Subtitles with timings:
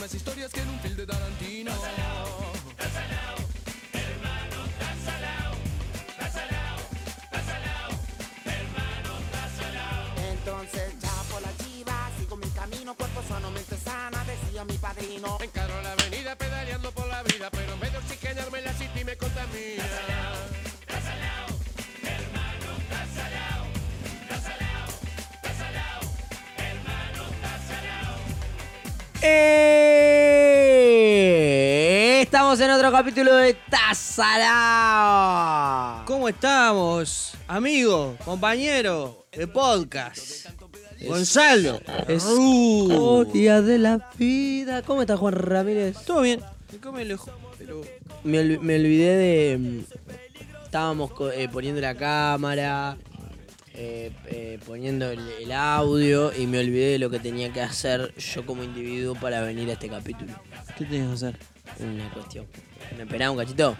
[0.00, 1.72] mismas historias que en un film de Tarantino.
[10.32, 15.36] Entonces ya por la chiva sigo mi camino, cuerpo sano, mente sana, decía mi padrino.
[32.50, 34.34] Estamos en otro capítulo de Tazalao.
[36.04, 40.46] ¿Cómo estamos, amigo, compañero de podcast?
[41.00, 41.78] Gonzalo.
[42.08, 42.88] Ru.
[43.22, 44.82] Historia de la vida.
[44.82, 45.96] ¿Cómo está Juan Ramírez?
[46.04, 46.40] Todo bien.
[46.92, 47.82] Me lejos, pero
[48.24, 49.56] Me, ol- me olvidé de.
[49.56, 49.82] mm,
[50.64, 52.96] Estábamos eh, poniendo la cámara,
[53.74, 58.12] eh, eh, poniendo el, el audio y me olvidé de lo que tenía que hacer
[58.16, 60.32] yo como individuo para venir a este capítulo.
[60.76, 61.38] ¿qué tienes que hacer?
[61.78, 62.46] Una cuestión.
[62.96, 63.76] ¿Me esperás un cachito?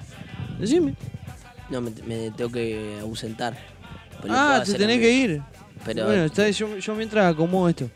[0.58, 0.94] Decime.
[1.68, 3.56] No, me, me tengo que ausentar.
[4.20, 5.42] Pues Ah, te tenés en que ir.
[5.84, 7.90] Pero Bueno, está, yo, yo mientras acomodo esto.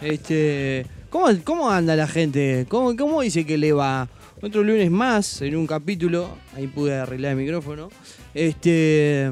[0.00, 2.66] Este, ¿cómo, ¿Cómo anda la gente?
[2.68, 4.08] ¿Cómo, ¿Cómo dice que le va?
[4.42, 6.36] Otro lunes más en un capítulo.
[6.54, 7.88] Ahí pude arreglar el micrófono.
[8.34, 9.30] Este.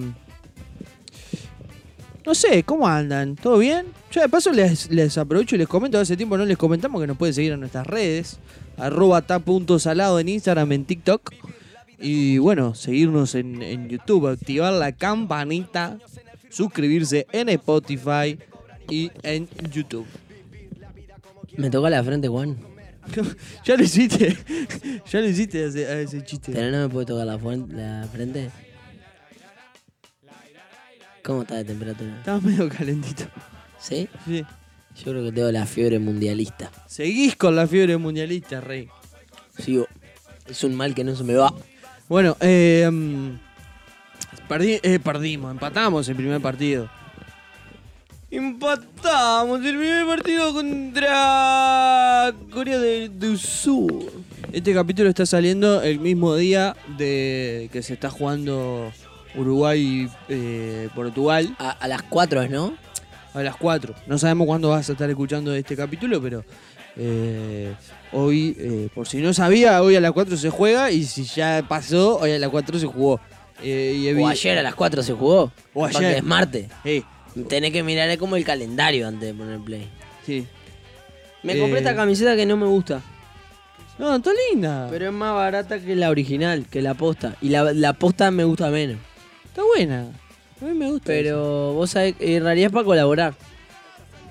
[2.26, 3.36] No sé, ¿cómo andan?
[3.36, 3.86] ¿Todo bien?
[4.10, 5.98] Yo de paso les, les aprovecho y les comento.
[5.98, 8.38] Hace tiempo no les comentamos que nos pueden seguir en nuestras redes.
[8.76, 11.32] Arroba ta.salado en Instagram, en TikTok.
[11.98, 15.98] Y bueno, seguirnos en, en YouTube, activar la campanita,
[16.50, 18.38] suscribirse en Spotify
[18.90, 20.06] y en YouTube.
[21.56, 22.56] me toca la frente, Juan.
[23.64, 24.36] ya lo hiciste,
[25.10, 26.52] ya lo hiciste a ese, a ese chiste.
[26.52, 28.50] Pero no me puede tocar la, la frente.
[31.22, 32.18] ¿Cómo está de temperatura?
[32.18, 33.24] Estaba medio calentito.
[33.78, 34.08] ¿Sí?
[34.26, 34.44] Sí.
[34.96, 36.70] Yo creo que tengo la fiebre mundialista.
[36.86, 38.88] Seguís con la fiebre mundialista, rey.
[39.58, 39.86] Sigo.
[40.48, 41.52] Es un mal que no se me va.
[42.08, 43.30] Bueno, eh, mm,
[44.48, 46.88] perdi- eh, perdimos, empatamos el primer partido.
[48.30, 54.04] Empatamos el primer partido contra Corea del, del Sur.
[54.52, 58.92] Este capítulo está saliendo el mismo día de que se está jugando
[59.36, 62.74] Uruguay-Portugal A, a las 4, ¿no?
[63.34, 63.94] A las 4.
[64.06, 66.44] No sabemos cuándo vas a estar escuchando este capítulo, pero
[66.96, 67.74] eh,
[68.12, 71.64] hoy, eh, por si no sabía, hoy a las 4 se juega y si ya
[71.68, 73.20] pasó, hoy a las 4 se jugó.
[73.62, 75.42] Eh, y O ayer a las 4 se jugó.
[75.42, 75.52] O
[75.82, 76.16] Porque ayer.
[76.18, 76.68] es martes.
[76.84, 77.02] Eh,
[77.48, 79.88] Tenés que mirar como el calendario antes de poner play.
[80.24, 80.46] sí.
[81.42, 81.60] Me Eh.
[81.60, 83.02] compré esta camiseta que no me gusta.
[83.98, 84.88] No, está linda.
[84.90, 87.36] Pero es más barata que la original, que la posta.
[87.42, 88.96] Y la, la posta me gusta menos.
[89.44, 90.06] Está buena.
[90.64, 91.06] A mí me gusta.
[91.06, 93.34] Pero vos sabés, en realidad es para colaborar.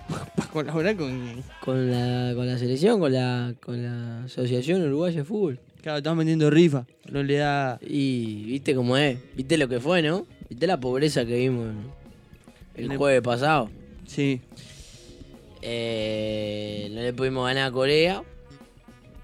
[0.35, 1.43] para colaborar con.
[1.63, 5.59] Con la, con la selección, con la, con la Asociación Uruguaya de Fútbol.
[5.81, 6.85] Claro, están vendiendo rifa.
[7.11, 7.77] No le da.
[7.85, 10.25] Y viste cómo es, viste lo que fue, ¿no?
[10.49, 11.67] Viste la pobreza que vimos
[12.75, 13.69] el Le- jueves pasado.
[14.07, 14.41] Sí.
[15.61, 18.23] Eh, no le pudimos ganar a Corea.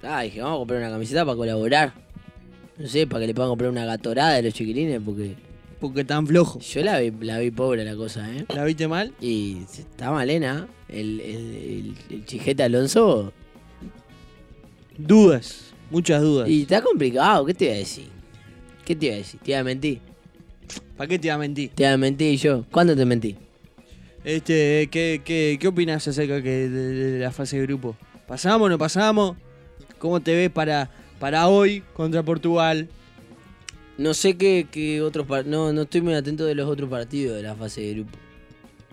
[0.03, 1.94] Ah, dije, vamos a comprar una camiseta para colaborar.
[2.78, 5.36] No sé, para que le puedan comprar una gatorada de los chiquilines, porque
[5.80, 6.60] Porque tan flojo.
[6.60, 8.46] yo la vi, la vi pobre la cosa, ¿eh?
[8.54, 9.14] ¿La viste mal?
[9.22, 10.68] Y está malena.
[10.90, 13.32] El, el, el, el chijete Alonso.
[14.98, 15.74] Dudas.
[15.90, 16.50] Muchas dudas.
[16.50, 18.08] Y está complicado, ¿qué te iba a decir?
[18.86, 19.40] ¿Qué te iba a decir?
[19.40, 20.00] Te iba a mentir.
[20.98, 21.72] ¿Para qué te iba a mentir?
[21.74, 22.66] Te iba a mentir yo.
[22.70, 23.36] ¿Cuándo te mentí?
[24.24, 27.96] Este, ¿qué, qué, qué opinas acerca que de, de la fase de grupo?
[28.28, 29.38] ¿Pasamos o no pasamos?
[29.98, 32.90] ¿Cómo te ves para, para hoy contra Portugal?
[34.00, 37.44] No sé qué, qué otros no, no estoy muy atento de los otros partidos de
[37.44, 38.18] la fase de grupo.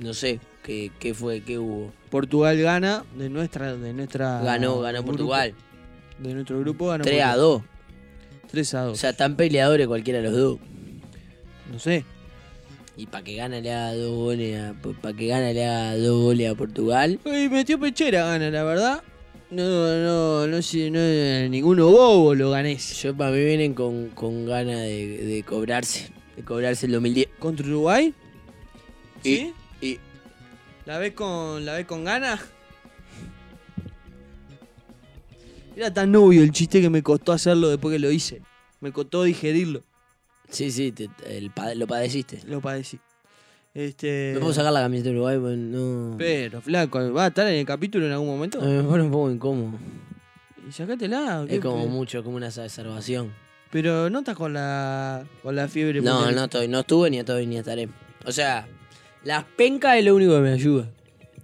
[0.01, 1.93] No sé qué, qué fue, qué hubo.
[2.11, 5.55] Portugal gana de nuestra de nuestra Ganó, ganó grupo- Portugal.
[6.19, 7.39] de nuestro grupo ganó 3 a Portugal.
[7.41, 7.63] 2.
[8.51, 8.93] 3 a 2.
[8.93, 10.59] O sea, están peleadores cualquiera de los dos.
[11.73, 12.05] no sé.
[12.97, 16.21] Y para que gane le haga dos goles a, para que gane le haga dos
[16.23, 17.21] goles a Portugal.
[17.25, 19.03] Uy, metió pechera gana, la verdad.
[19.51, 22.77] No, no, no, sé, no, ninguno bobo lo gané.
[22.77, 26.11] Yo para mí vienen con, con ganas de, de cobrarse.
[26.37, 27.29] De cobrarse el 2010.
[27.39, 28.13] ¿Contra Uruguay?
[29.23, 29.55] Y- ¿Sí?
[29.81, 29.99] y-
[30.85, 32.41] ¿La ves con, la ves con ganas?
[35.77, 38.43] Era tan obvio el chiste que me costó hacerlo después que lo hice.
[38.81, 39.83] Me costó digerirlo.
[40.49, 42.41] Sí, sí, te- el lo padeciste.
[42.47, 42.99] Lo padecí.
[43.77, 44.31] Este.
[44.33, 46.15] No puedo sacar la camiseta de Uruguay porque no.
[46.17, 48.59] Pero, flaco, ¿va a estar en el capítulo en algún momento?
[48.59, 49.79] Me pone un poco incómodo.
[50.67, 51.45] Y sacátela.
[51.47, 53.35] ¿qué Es como mucho, como una exacerbación.
[53.71, 56.01] Pero no estás con la, con la fiebre.
[56.01, 57.91] No, no estoy, no estuve ni estoy ni estaré.
[58.25, 58.67] O sea,
[59.25, 60.89] las pencas es lo único que me ayuda.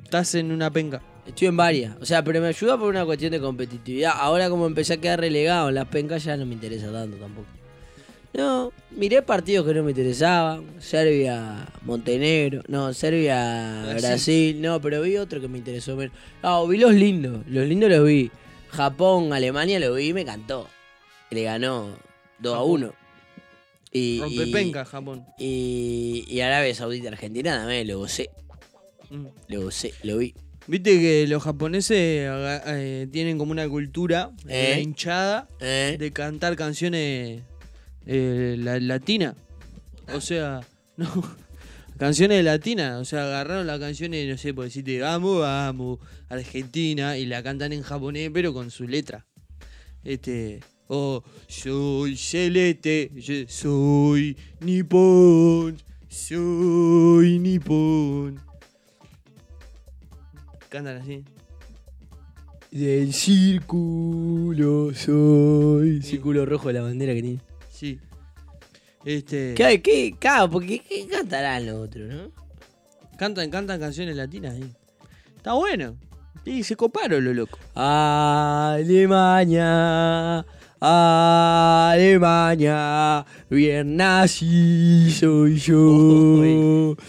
[0.02, 1.02] Estás en una penca.
[1.26, 1.96] Estoy en varias.
[2.00, 4.14] O sea, pero me ayuda por una cuestión de competitividad.
[4.17, 7.46] Ahora como empecé a quedar relegado en las pencas ya no me interesa tanto tampoco.
[8.34, 10.64] No, miré partidos que no me interesaban.
[10.79, 12.62] Serbia, Montenegro.
[12.69, 14.00] No, Serbia, Brasil.
[14.08, 14.61] Brasil.
[14.62, 16.11] No, pero vi otro que me interesó ver.
[16.43, 17.44] Ah, vi los lindos.
[17.46, 18.31] Los lindos los vi.
[18.70, 20.67] Japón, Alemania lo vi y me encantó.
[21.31, 21.90] Le ganó
[22.38, 22.70] 2 a Japón.
[22.84, 22.94] 1.
[23.94, 25.26] Y, Rompe y- penca, Japón.
[25.38, 28.31] y, y Arabia Saudita, Argentina también lo gocé.
[29.11, 29.26] Mm.
[29.49, 30.35] Lo gocé, lo vi.
[30.67, 34.81] Viste que los japoneses eh, tienen como una cultura, de la Eh.
[34.81, 35.96] hinchada, ¿Eh?
[35.99, 37.43] de cantar canciones
[38.06, 39.34] eh, la- latinas.
[40.14, 40.60] O sea,
[40.96, 41.06] no,
[41.99, 43.00] canciones latinas.
[43.00, 47.72] O sea, agarraron las canciones, no sé, por decirte, vamos, vamos, Argentina, y la cantan
[47.72, 49.26] en japonés, pero con su letra.
[50.04, 55.76] Este, oh, soy celeste, yo soy nipón,
[56.08, 58.40] soy nipón.
[60.69, 61.22] Cantan así.
[62.70, 66.00] Del círculo soy.
[66.02, 67.40] Círculo rojo de la bandera que tiene.
[67.82, 67.99] Sí.
[69.05, 69.55] Este.
[69.55, 72.31] ¿Qué, qué, claro, porque ¿qué cantarán los otros, no?
[73.19, 74.73] Cantan, cantan canciones latinas ahí.
[75.37, 75.96] Está bueno.
[76.44, 77.58] Y se coparon lo loco.
[77.75, 78.87] Alemania,
[81.90, 86.94] Alemania, bien nací soy yo.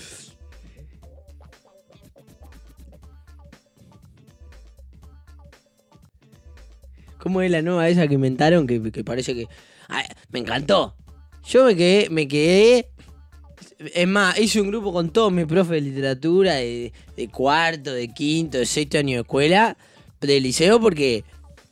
[7.20, 8.66] ¿Cómo es la nueva esa que inventaron?
[8.66, 9.48] Que, que parece que.
[9.96, 10.96] Ay, me encantó.
[11.48, 12.90] Yo me quedé, me quedé.
[13.94, 18.08] Es más, hice un grupo con todos mis profes de literatura de, de cuarto, de
[18.14, 19.78] quinto, de sexto año de escuela,
[20.20, 21.24] de liceo, porque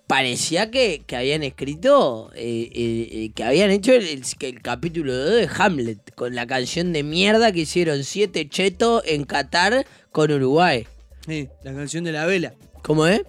[0.07, 5.15] parecía que, que habían escrito, eh, eh, eh, que habían hecho el, el- el capítulo
[5.15, 10.31] 2 de Hamlet, con la canción de mierda que hicieron siete chetos en Qatar con
[10.31, 10.85] Uruguay.
[11.25, 12.53] Sí, la canción de la vela.
[12.83, 13.21] ¿Cómo es?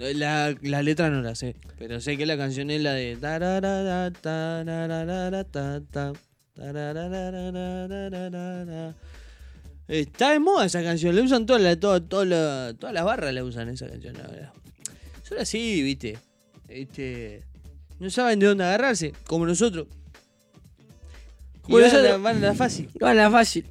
[0.00, 1.56] La, la letra no la sé.
[1.78, 3.18] Pero sé que la canción es la de.
[9.88, 13.34] Está de moda esa canción, la usan todas las, todas, todas las- todas las barras
[13.34, 14.52] la usan esa canción, la verdad.
[15.28, 16.16] Son así, viste.
[16.68, 17.42] Este.
[17.98, 19.86] No saben de dónde agarrarse, como nosotros.
[21.66, 22.88] Y Bueno, van, a la, nosotros- van a la fácil.
[23.30, 23.64] Fácil.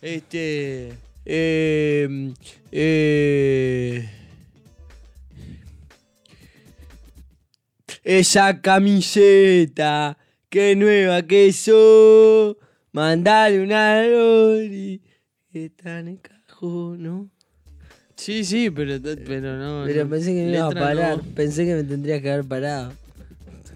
[0.00, 0.92] Este.
[1.24, 2.32] Eh,
[2.70, 4.08] eh,
[8.06, 10.16] esa camiseta,
[10.48, 12.56] que nueva que sos,
[12.92, 15.02] mandale una lori,
[15.52, 17.30] está en el cajón, ¿no?
[18.14, 19.84] Sí, sí, pero, pero no.
[19.86, 20.10] Pero no.
[20.10, 21.34] pensé que me iba a parar, no.
[21.34, 22.92] pensé que me tendrías que haber parado.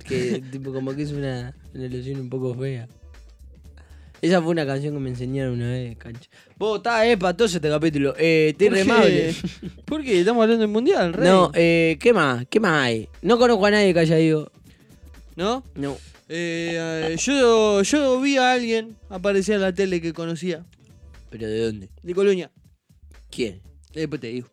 [0.07, 2.89] Que tipo como que es una, una ilusión un poco fea.
[4.23, 6.29] Esa fue una canción que me enseñaron una vez, cancha.
[6.59, 8.15] Vos, está espatoso este capítulo.
[8.19, 8.83] Eh, estoy ¿Por qué?
[8.85, 9.35] remable.
[9.87, 10.21] ¿Por qué?
[10.21, 11.29] Estamos hablando del mundial, rey.
[11.29, 12.47] No, eh, ¿qué más?
[12.51, 13.09] ¿Qué más hay?
[13.23, 14.53] No conozco a nadie que haya ido.
[15.37, 15.65] ¿No?
[15.75, 15.97] No.
[16.29, 16.77] Eh,
[17.13, 20.65] eh, yo, yo vi a alguien aparecer en la tele que conocía.
[21.31, 21.89] ¿Pero de dónde?
[22.03, 22.51] De Colonia.
[23.31, 23.63] ¿Quién?
[23.95, 24.49] Después te digo.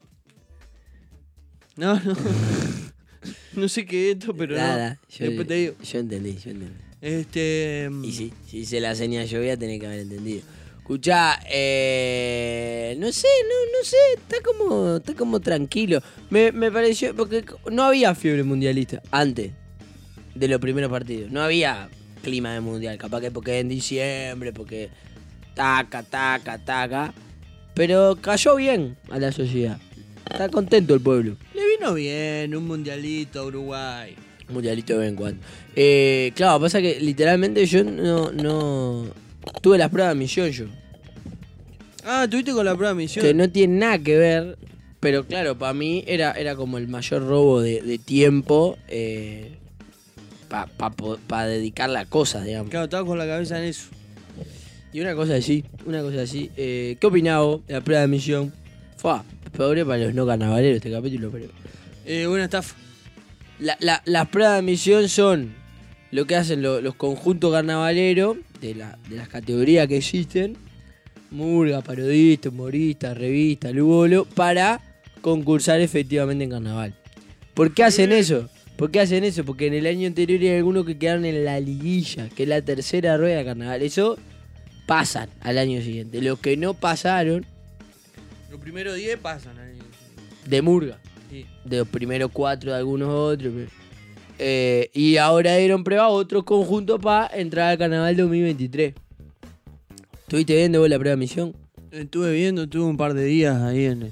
[1.76, 2.16] No, no.
[3.54, 4.92] no sé qué es esto, pero Nada.
[4.92, 5.00] no.
[5.10, 5.74] Yo, Después te digo.
[5.84, 6.84] yo entendí, yo entendí.
[7.02, 7.90] Este.
[8.04, 10.42] Y sí, si hice la señal yo voy a tener que haber entendido.
[10.78, 16.02] Escuchá, eh, no sé, no, no sé, está como, está como tranquilo.
[16.30, 19.52] Me, me pareció, porque no había fiebre mundialista antes
[20.34, 21.30] de los primeros partidos.
[21.30, 21.90] No había
[22.24, 24.90] clima de mundial, capaz que porque en diciembre, porque
[25.54, 27.14] taca, taca, taca.
[27.74, 29.80] Pero cayó bien a la sociedad.
[30.30, 31.36] Está contento el pueblo.
[31.54, 34.16] Le vino bien un mundialito a Uruguay.
[34.50, 35.42] Mundialito de vez en cuando.
[35.76, 39.06] Eh, claro, pasa que literalmente yo no, no
[39.62, 40.66] tuve las pruebas de misión yo.
[42.06, 43.26] Ah, tuviste con la prueba de misión.
[43.26, 44.58] Que no tiene nada que ver,
[45.00, 48.78] pero claro, para mí era, era como el mayor robo de, de tiempo
[51.28, 52.70] para dedicarle a cosas, digamos.
[52.70, 53.88] Claro, estaba con la cabeza en eso.
[54.94, 56.50] Y una cosa así, una cosa así.
[56.56, 57.14] Eh, ¿Qué vos
[57.68, 58.54] de la prueba de misión?
[58.96, 59.14] Fue
[59.56, 61.46] pobre para los no carnavaleros este capítulo, pero...
[62.06, 62.76] Eh, buena estafa.
[63.60, 65.54] La- la- las pruebas de misión son
[66.12, 70.56] lo que hacen lo- los conjuntos carnavaleros de, la- de las categorías que existen,
[71.32, 74.82] murga, parodista, humorista, revista, lubolo, para
[75.22, 76.96] concursar efectivamente en carnaval.
[77.54, 78.50] ¿Por qué hacen eso?
[78.78, 79.44] ¿Por qué hacen eso?
[79.44, 82.62] Porque en el año anterior hay algunos que quedaron en la liguilla, que es la
[82.62, 83.82] tercera rueda de carnaval.
[83.82, 84.18] Eso
[84.86, 86.22] pasan al año siguiente.
[86.22, 87.44] Los que no pasaron
[88.52, 89.80] Los primeros 10 pasan ahí.
[90.46, 91.00] de murga.
[91.30, 91.46] Sí.
[91.66, 93.54] de los primeros cuatro de algunos otros.
[93.56, 93.72] pero-
[94.40, 98.94] Eh, y ahora dieron prueba a otros conjuntos para entrar al carnaval 2023.
[100.22, 101.56] ¿Estuviste viendo vos la prueba de misión?
[101.92, 104.10] Estuve viendo, tuve un par de días ahí en,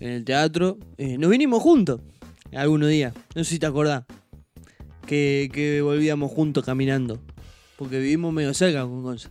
[0.00, 0.78] en el teatro.
[0.98, 2.00] Eh, nos vinimos juntos
[2.54, 3.12] algunos días.
[3.34, 4.04] No sé si te acordás.
[5.06, 7.18] Que, que volvíamos juntos caminando.
[7.76, 9.30] Porque vivimos medio cerca con Gonza.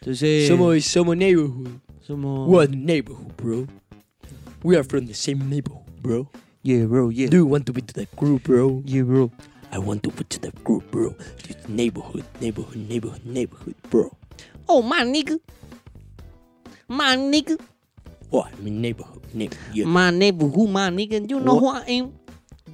[0.00, 0.48] Entonces.
[0.48, 1.68] Somos, somos neighborhood.
[2.00, 3.66] somos- What neighborhood, bro?
[4.64, 6.30] We are from the same neighborhood, bro.
[6.62, 7.26] Yeah, bro, yeah.
[7.26, 8.82] Do you want to be to that group, bro?
[8.86, 9.32] Yeah, bro.
[9.72, 11.10] I want to be to that group, bro.
[11.42, 14.16] This neighborhood, neighborhood, neighborhood, neighborhood, bro.
[14.68, 15.40] Oh, my nigga.
[16.86, 17.58] My nigga.
[18.32, 19.74] Oh, I'm in neighborhood, neighborhood.
[19.74, 19.86] Yeah.
[19.86, 21.28] My neighborhood, my nigga.
[21.28, 21.84] You know What?
[21.86, 22.12] who I am.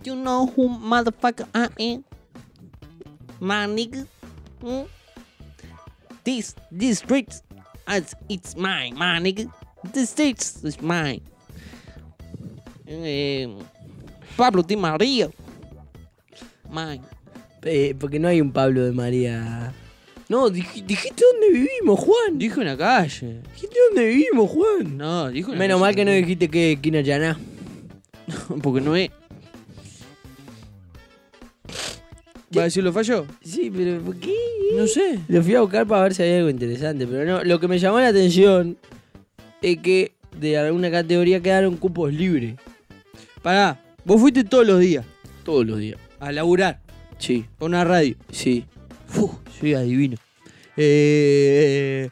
[0.04, 2.04] You know who motherfucker I am.
[3.40, 4.06] My nigga.
[4.60, 4.82] Hmm?
[6.24, 7.42] This, this streets,
[7.88, 9.50] it's, it's mine, my nigga.
[9.92, 11.22] This streets is mine.
[12.86, 13.46] Eh,
[14.38, 15.28] Pablo Di María.
[16.70, 17.00] Mine.
[17.62, 19.72] Eh, porque no hay un Pablo de María.
[20.28, 22.38] No, dij- dijiste dónde vivimos, Juan.
[22.38, 23.40] Dijo una calle.
[23.54, 24.96] Dijiste dónde vivimos, Juan.
[24.96, 25.80] No, dijo una Menos calle.
[25.86, 27.38] mal que no dijiste que esquina Llaná.
[28.62, 29.10] Porque no es.
[32.56, 33.26] ¿Va a decirlo fallo?
[33.42, 34.34] Sí, pero ¿por qué?
[34.74, 35.18] No sé.
[35.28, 37.44] Lo fui a buscar para ver si había algo interesante, pero no.
[37.44, 38.78] Lo que me llamó la atención
[39.60, 42.54] es que de alguna categoría quedaron cupos libres.
[43.42, 45.06] Pará, vos fuiste todos los días
[45.44, 46.00] Todos los días.
[46.18, 46.80] a laburar
[47.18, 48.16] Sí, con una radio.
[48.32, 48.64] sí.
[49.16, 50.16] Uf, soy adivino.
[50.76, 52.10] Eh,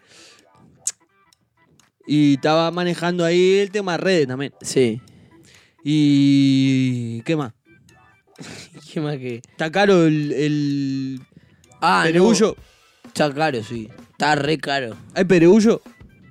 [2.07, 4.53] y estaba manejando ahí el tema redes también.
[4.63, 5.01] Sí.
[5.85, 7.21] Y.
[7.23, 7.53] ¿Qué más?
[8.93, 9.37] ¿Qué más que.?
[9.37, 10.33] Está caro el.
[10.33, 11.21] el
[11.81, 12.57] Ah, pedregullo.
[12.57, 13.09] no.
[13.09, 13.89] Está caro, sí.
[14.13, 14.97] Está re caro.
[15.15, 15.83] ¿Hay pedregullo?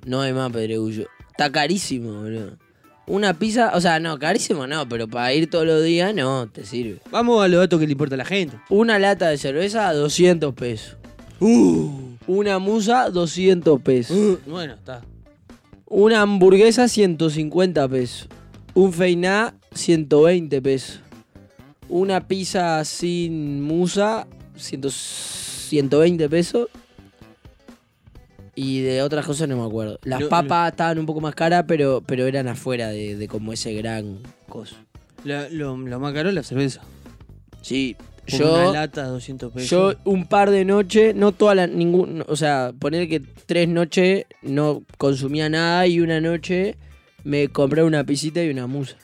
[0.04, 1.06] No hay más pedregullo.
[1.30, 2.58] Está carísimo, boludo.
[3.06, 6.64] Una pizza, o sea, no, carísimo no, pero para ir todos los días no, te
[6.64, 7.00] sirve.
[7.10, 8.58] Vamos a los datos que le importa a la gente.
[8.68, 10.96] Una lata de cerveza, 200 pesos.
[11.38, 14.16] Uh, Una musa, 200 pesos.
[14.16, 15.02] uh, bueno, está.
[15.86, 18.28] Una hamburguesa, 150 pesos.
[18.74, 21.00] Un feiná, 120 pesos.
[21.88, 24.90] Una pizza sin musa, 100
[25.66, 26.68] 120 pesos.
[28.58, 29.98] Y de otras cosas no me acuerdo.
[30.02, 33.52] Las Lo- papas estaban un poco más caras, pero, pero eran afuera de, de como
[33.52, 34.76] ese gran coso.
[35.24, 36.80] La- lo, lo más caro es la cerveza.
[37.60, 37.96] Sí,
[38.30, 38.54] Por yo...
[38.54, 39.68] Una lata, 200 pesos.
[39.70, 44.24] Yo un par de noches, no toda la, ningún, o sea, poner que tres noches
[44.42, 46.76] no consumía nada y una noche
[47.24, 48.96] me compré una pisita y una musa.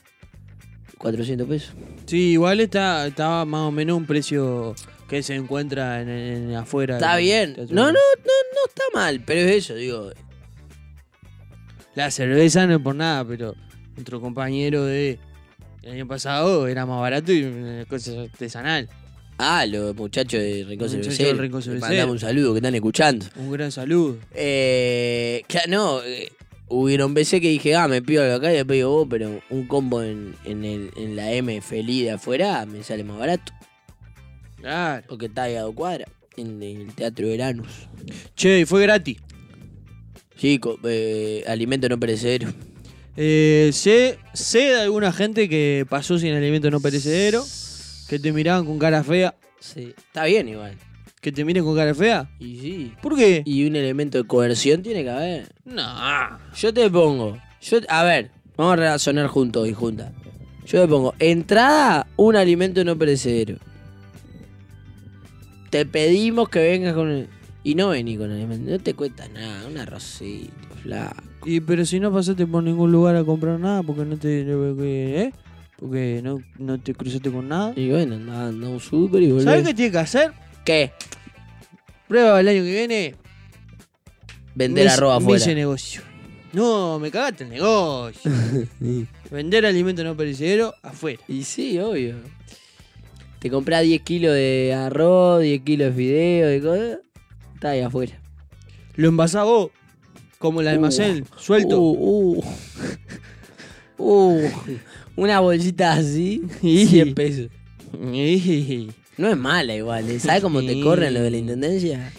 [0.97, 1.73] 400 pesos.
[2.05, 4.73] Sí, igual está, estaba más o menos un precio
[5.09, 6.95] que se encuentra en, en- afuera.
[6.95, 7.55] Está bien.
[7.69, 7.99] No, no, no,
[8.93, 10.11] mal, pero es eso, digo.
[11.95, 13.55] La cerveza no es por nada, pero
[13.95, 15.19] nuestro compañero de
[15.83, 18.89] el año pasado era más barato y una cosa artesanal.
[19.37, 21.79] Ah, los muchachos de Rincón Cervecero.
[21.79, 23.25] mandamos un saludo que están escuchando.
[23.35, 24.17] Un gran saludo.
[24.33, 26.31] Eh, claro, no, eh,
[26.69, 29.67] hubieron veces que dije, ah, me pido algo acá y después digo, vos, pero un
[29.67, 33.51] combo en, en, el, en la M feliz de afuera me sale más barato.
[34.61, 35.05] Claro.
[35.09, 37.87] Porque está ahí a dos cuadras, en el Teatro Veranus.
[38.35, 39.17] Che, y fue gratis.
[40.37, 42.49] Sí, eh, alimento no perecedero.
[43.15, 47.45] Eh, sé, sé de alguna gente que pasó sin alimento no perecedero,
[48.09, 49.35] que te miraban con cara fea.
[49.59, 49.93] Sí.
[49.95, 50.75] Está bien igual.
[51.21, 52.29] ¿Que te miren con cara fea?
[52.39, 52.93] Y sí.
[53.01, 53.43] ¿Por qué?
[53.45, 55.55] Y un elemento de coerción tiene que haber.
[55.63, 56.39] No.
[56.55, 57.37] Yo te pongo.
[57.61, 60.11] Yo, a ver, vamos a razonar juntos y juntas.
[60.65, 63.57] Yo te pongo, entrada, un alimento no perecedero.
[65.73, 67.27] Te pedimos que vengas con el...
[67.63, 68.69] Y no vení con alimento.
[68.69, 70.51] No te cuesta nada, un arrocito,
[70.83, 71.23] flaco.
[71.47, 74.41] Y pero si no pasaste por ningún lugar a comprar nada, porque no te.
[74.41, 75.33] ¿Eh?
[75.79, 77.73] Porque no, no te cruzaste con nada.
[77.75, 79.45] Y bueno, andá, andá a un súper y volvés.
[79.45, 80.31] ¿Sabes qué tiene que hacer?
[80.63, 80.91] ¿Qué?
[82.07, 83.15] Prueba el año que viene.
[84.53, 85.41] Vender me- arroz me afuera.
[85.41, 86.01] hice negocio.
[86.51, 88.29] No, me cagaste el negocio.
[89.31, 91.19] Vender alimento no perecedero afuera.
[91.27, 92.17] Y sí, obvio.
[93.43, 96.99] Te comprás 10 kilos de arroz, 10 kilos de fideo, de cosas.
[97.55, 98.17] Está ahí afuera.
[98.95, 99.69] Lo envasás vos,
[100.39, 101.77] como el almacén, suelto.
[101.81, 102.43] Uh, uh.
[103.97, 104.47] Uh,
[105.15, 107.47] una bolsita así, Y- 100 pesos.
[109.17, 110.19] No es mala igual, ¿eh?
[110.19, 112.11] ¿sabes cómo te corren lo de la intendencia?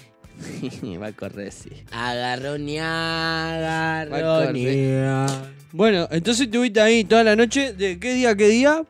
[1.03, 1.71] Va a correr, sí.
[1.91, 5.27] Agarronía, Va a agarronía.
[5.73, 7.73] Bueno, entonces estuviste ahí toda la noche.
[7.73, 8.85] ¿De qué día, a qué día?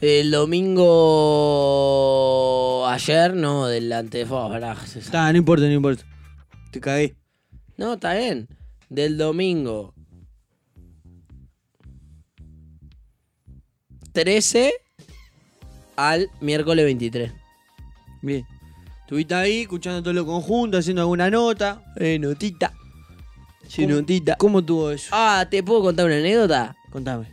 [0.00, 0.86] El domingo
[2.86, 6.04] ayer, no, del antefaz, Está, no importa, no importa.
[6.70, 7.16] Te cagué.
[7.76, 8.48] No, está bien.
[8.88, 9.92] Del domingo
[14.12, 14.72] 13
[15.96, 17.32] al miércoles 23.
[18.22, 18.46] Bien.
[19.00, 21.82] Estuviste ahí escuchando todo lo conjunto, haciendo alguna nota.
[21.96, 22.72] Eh, notita.
[23.66, 24.36] Sí, ¿Cómo- notita.
[24.36, 25.08] ¿Cómo tuvo eso?
[25.12, 26.76] Ah, ¿te puedo contar una anécdota?
[26.90, 27.26] Contame.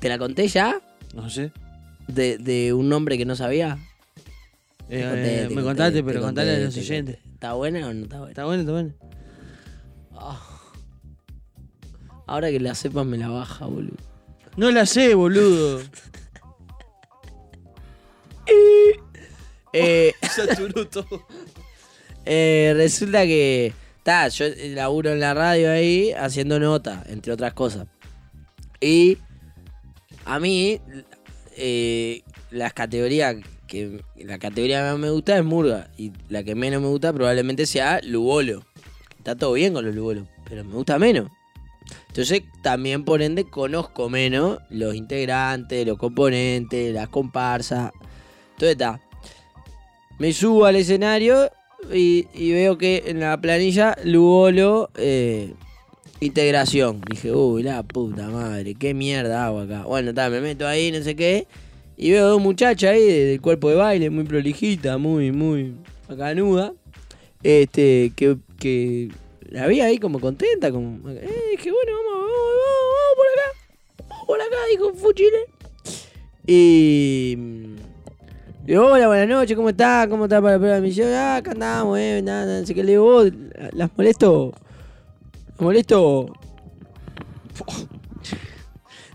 [0.00, 0.80] ¿Te la conté ya?
[1.14, 1.52] No sé.
[2.08, 3.78] De, de un nombre que no sabía.
[4.88, 7.18] Eh, conté, eh, me contaste, te pero contale a los te oyentes.
[7.34, 8.30] ¿Está buena o no está buena?
[8.30, 8.92] Está bueno, está bueno.
[10.14, 10.40] Ah.
[12.26, 13.96] Ahora que la sepas me la baja, boludo.
[14.56, 15.80] No la sé, boludo.
[19.72, 21.26] Eh, Saturó todo.
[22.24, 23.74] eh, resulta que.
[24.02, 27.86] Ta, yo laburo en la radio ahí haciendo nota, entre otras cosas.
[28.80, 29.18] Y
[30.24, 30.80] a mí,
[31.56, 33.36] eh, las categorías
[33.66, 34.02] que.
[34.16, 35.90] La categoría que más me gusta es Murga.
[35.96, 38.64] Y la que menos me gusta probablemente sea Lugolo.
[39.18, 41.30] Está todo bien con los Lugolos, pero me gusta menos.
[42.08, 47.92] Entonces, también por ende conozco menos los integrantes, los componentes, las comparsas.
[48.52, 49.00] Entonces está.
[50.18, 51.50] Me subo al escenario
[51.92, 55.54] y, veo que en la planilla Lugolo eh,
[56.20, 57.00] integración.
[57.10, 59.82] Dije, uy, la puta madre, qué mierda hago acá.
[59.84, 61.46] Bueno, está, me meto ahí, no sé qué.
[61.96, 65.74] Y veo dos muchachas ahí de- del cuerpo de baile, muy prolijita, muy, muy
[66.08, 66.72] bacanuda.
[67.42, 69.08] Este, que, que
[69.50, 71.08] la vi ahí como contenta, como.
[71.10, 72.36] Eh, dije, bueno, vamos, vamos,
[72.92, 74.08] vamos, por acá.
[74.08, 75.46] Vamos por acá, dijo Fuchile.
[76.46, 77.34] Y.
[77.38, 77.76] mm,
[78.66, 80.08] Digo, hola, buenas noches, ¿cómo está?
[80.10, 81.08] ¿Cómo está para la prueba de misión?
[81.12, 83.22] Ah, acá andamos, eh, nada, no sé qué le digo,
[83.72, 84.52] las molesto.
[85.58, 86.32] Molesto.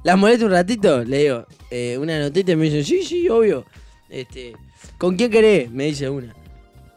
[0.04, 3.66] Las molesto un ratito, le digo, eh, una notita y me dice, sí, sí, obvio.
[4.10, 4.54] Este,
[4.98, 5.70] ¿con quién querés?
[5.70, 6.36] Me dice una.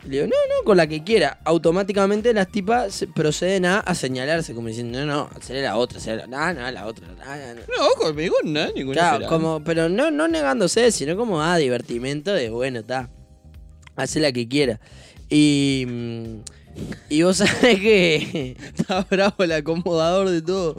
[0.05, 1.39] Le digo, no, no, con la que quiera.
[1.45, 6.17] Automáticamente las tipas proceden a, a señalarse, como diciendo, no, no, seré la otra, seré
[6.17, 7.95] la, no, no, la otra, no, no, no.
[7.99, 9.29] Conmigo no, ninguna Claro, será.
[9.29, 13.11] como, pero no, no negándose, sino como a divertimento de bueno, está.
[13.97, 14.81] Hace la que quiera.
[15.29, 15.85] Y.
[15.87, 16.64] mm,
[17.09, 18.57] Y vos sabés que.
[18.77, 20.77] Está bravo el acomodador de todo.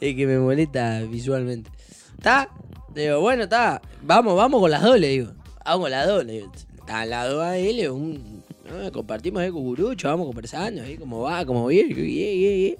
[0.00, 1.70] Es que me molesta visualmente.
[2.16, 2.48] ¿Está?
[2.94, 3.80] Digo, bueno, está.
[4.02, 5.32] Vamos, vamos con las dos, le digo.
[5.64, 6.52] Vamos con las dos, le digo.
[6.78, 8.42] Está la dos a él, un.
[8.68, 8.92] ¿no?
[8.92, 12.76] Compartimos ahí cucurucho, vamos conversando, ahí cómo va, cómo viene.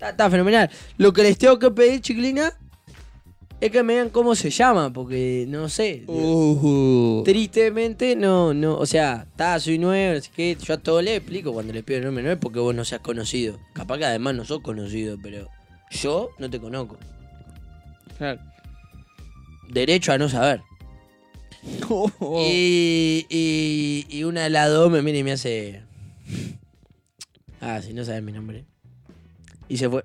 [0.00, 0.70] Está, fenomenal.
[0.98, 2.52] Lo que les tengo que pedir, chiquilina,
[3.60, 6.04] es que me digan cómo se llama, porque no sé.
[6.06, 11.18] Uh, Tristemente, no, no, o sea, está, soy nuevo, así que yo a todos les
[11.18, 13.58] explico cuando les pido el nombre, no es porque vos no seas conocido.
[13.72, 15.48] Capaz que además no sos conocido, pero
[15.90, 16.98] yo no te conozco.
[18.18, 18.40] claro.
[19.70, 20.60] Derecho a no saber.
[21.88, 22.10] Oh.
[22.46, 25.82] Y, y, y una de las dos me mira y me hace.
[27.60, 28.64] Ah, si no sabes mi nombre.
[29.68, 30.04] Y se fue.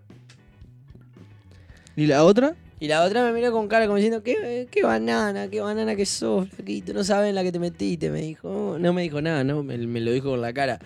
[1.98, 2.56] ¿Y la otra?
[2.82, 6.06] Y la otra me miró con cara como diciendo, qué, qué banana, qué banana que
[6.06, 8.78] sos, flaquito, no sabes en la que te metiste, me dijo.
[8.80, 9.64] No me dijo nada, ¿no?
[9.64, 10.80] Me, me lo dijo con la cara.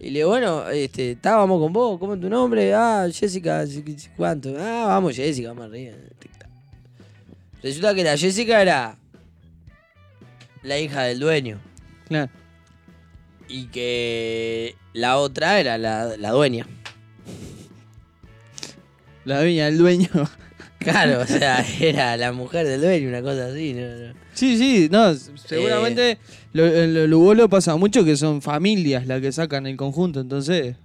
[0.00, 2.74] Y le digo, bueno, este, estábamos con vos, ¿cómo es tu nombre?
[2.74, 3.64] Ah, Jessica,
[4.16, 4.54] ¿cuánto?
[4.58, 5.94] Ah, vamos Jessica, vamos arriba.
[7.62, 8.98] Resulta que la Jessica era
[10.62, 11.60] la hija del dueño.
[12.08, 12.30] Claro.
[13.48, 16.66] Y que la otra era la, la dueña.
[19.24, 20.08] La viña del dueño.
[20.78, 23.86] Claro, o sea, era la mujer del dueño, una cosa así, ¿no?
[23.88, 24.14] no.
[24.34, 26.18] Sí, sí, no, s- seguramente
[26.52, 30.76] lo, en lo Lugolo pasa mucho que son familias las que sacan el conjunto, entonces.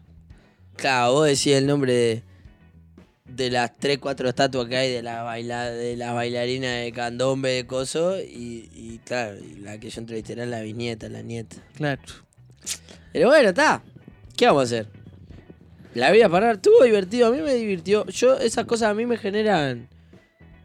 [0.78, 2.24] Claro, vos decís el nombre de,
[3.26, 7.50] de las 3, 4 estatuas que hay de la baila, de la bailarina de candombe
[7.52, 11.58] de coso y, y claro, y la que yo entrevisté era la bisnieta, la nieta.
[11.76, 12.02] Claro.
[13.14, 13.84] Pero bueno, está.
[14.38, 14.88] ¿Qué vamos a hacer?
[15.94, 18.06] La vida parar, estuvo divertido, a mí me divirtió.
[18.08, 19.88] Yo, esas cosas a mí me generan.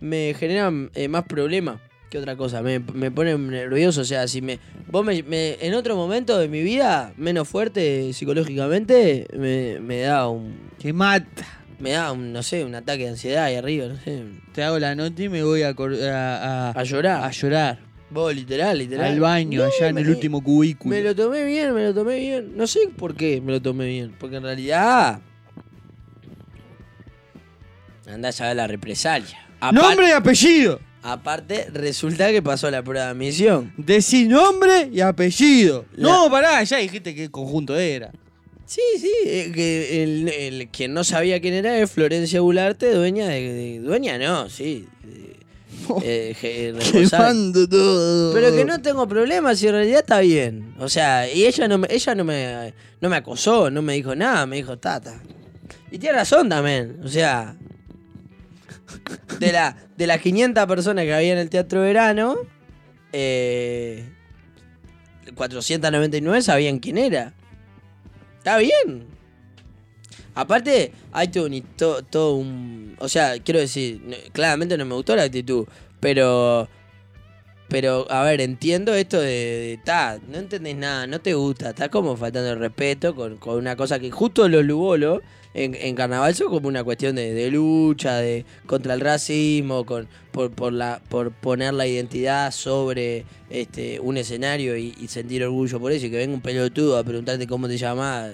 [0.00, 2.62] Me generan eh, más problemas que otra cosa.
[2.62, 4.02] Me, me ponen nervioso.
[4.02, 4.58] O sea, si me.
[4.88, 10.28] Vos me, me- En otro momento de mi vida, menos fuerte psicológicamente, me, me da
[10.28, 10.70] un.
[10.78, 11.44] Que mata.
[11.78, 14.22] Me da un, no sé, un ataque de ansiedad ahí arriba, no sé.
[14.54, 17.24] Te hago la nota y me voy a, a, a- A llorar.
[17.24, 17.78] a llorar.
[18.11, 19.12] Vos, literal, literal.
[19.12, 20.95] Al baño, No, allá en me- el último cubículo.
[20.95, 22.57] Me lo tomé bien, me lo tomé bien.
[22.57, 24.14] No sé por qué me lo tomé bien.
[24.19, 25.21] Porque en realidad.
[28.09, 29.38] Anda ya la represalia.
[29.61, 30.81] Apar- Nombre y apellido.
[31.03, 33.73] Aparte, resulta que pasó la prueba de admisión.
[33.77, 35.85] Decí nombre y apellido.
[35.95, 38.11] La- No, pará, ya dijiste qué conjunto era.
[38.64, 43.29] Sí, sí, eh, que el, el- quien no sabía quién era es Florencia Bularte, dueña
[43.29, 43.40] de.
[43.53, 44.87] de- dueña no, sí.
[45.05, 45.36] de-
[46.03, 46.75] eh.
[46.92, 48.33] Quemando todo.
[48.35, 50.75] Pero que no tengo problemas y en realidad está bien.
[50.79, 54.14] O sea, y ella no me, ella no me, no me acosó, no me dijo
[54.14, 55.20] nada, me dijo tata.
[55.90, 57.01] Y tiene razón también.
[57.05, 57.57] O sea,
[59.38, 62.37] de, la, de las 500 personas que había en el Teatro Verano,
[63.12, 64.05] eh,
[65.35, 67.33] 499 sabían quién era.
[68.38, 69.15] Está bien.
[70.37, 71.62] Aparte, hay todo un,
[72.11, 72.94] todo un...
[72.99, 75.66] O sea, quiero decir, claramente no me gustó la actitud,
[75.99, 76.68] pero...
[77.68, 79.29] Pero, a ver, entiendo esto de...
[79.29, 83.57] de, ta, no entendés nada, no te gusta, estás como faltando el respeto con, con
[83.57, 85.22] una cosa que justo los lugolos
[85.55, 90.07] en, en carnaval son como una cuestión de, de lucha, de contra el racismo, con
[90.33, 95.92] por, por, la, por poner la identidad sobre este un escenario y sentir orgullo por
[95.92, 98.33] eso, y que venga un pelotudo a preguntarte cómo te llamas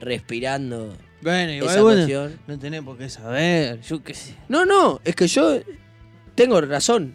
[0.00, 4.34] respirando Bueno, igual esa bueno, no tenés por qué saber, yo qué sé.
[4.48, 5.60] No, no, es que yo
[6.34, 7.14] tengo razón.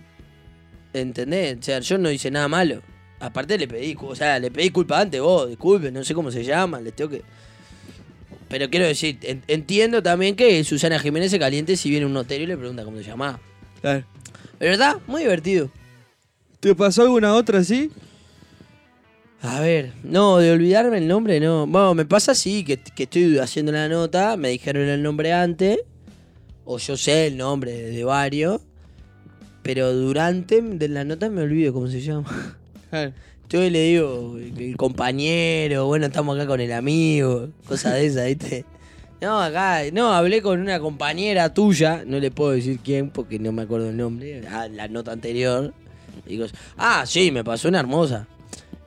[0.94, 1.58] ¿Entendés?
[1.60, 2.82] O sea, yo no hice nada malo.
[3.20, 6.44] Aparte le pedí, o sea, le pedí culpa antes vos, disculpe, no sé cómo se
[6.44, 7.22] llama, les tengo que.
[8.48, 12.44] Pero quiero decir, en- entiendo también que Susana Jiménez se caliente si viene un hotel
[12.44, 13.40] y le pregunta cómo se llama.
[13.82, 14.06] Claro.
[14.60, 14.98] ¿De verdad?
[15.08, 15.70] Muy divertido.
[16.60, 17.92] ¿Te pasó alguna otra así?
[19.48, 21.68] A ver, no, de olvidarme el nombre, no.
[21.68, 25.80] Bueno, me pasa así, que, que estoy haciendo la nota, me dijeron el nombre antes,
[26.66, 28.62] o yo sé el nombre de, varios,
[29.62, 32.58] pero durante de la nota me olvido cómo se llama.
[32.90, 33.14] Claro.
[33.50, 38.66] Yo le digo, el compañero, bueno, estamos acá con el amigo, cosas de esas, ¿viste?
[39.22, 43.52] No, acá, no, hablé con una compañera tuya, no le puedo decir quién porque no
[43.52, 45.74] me acuerdo el nombre, ah, la nota anterior.
[46.26, 48.28] Digo, ah, sí, me pasó una hermosa.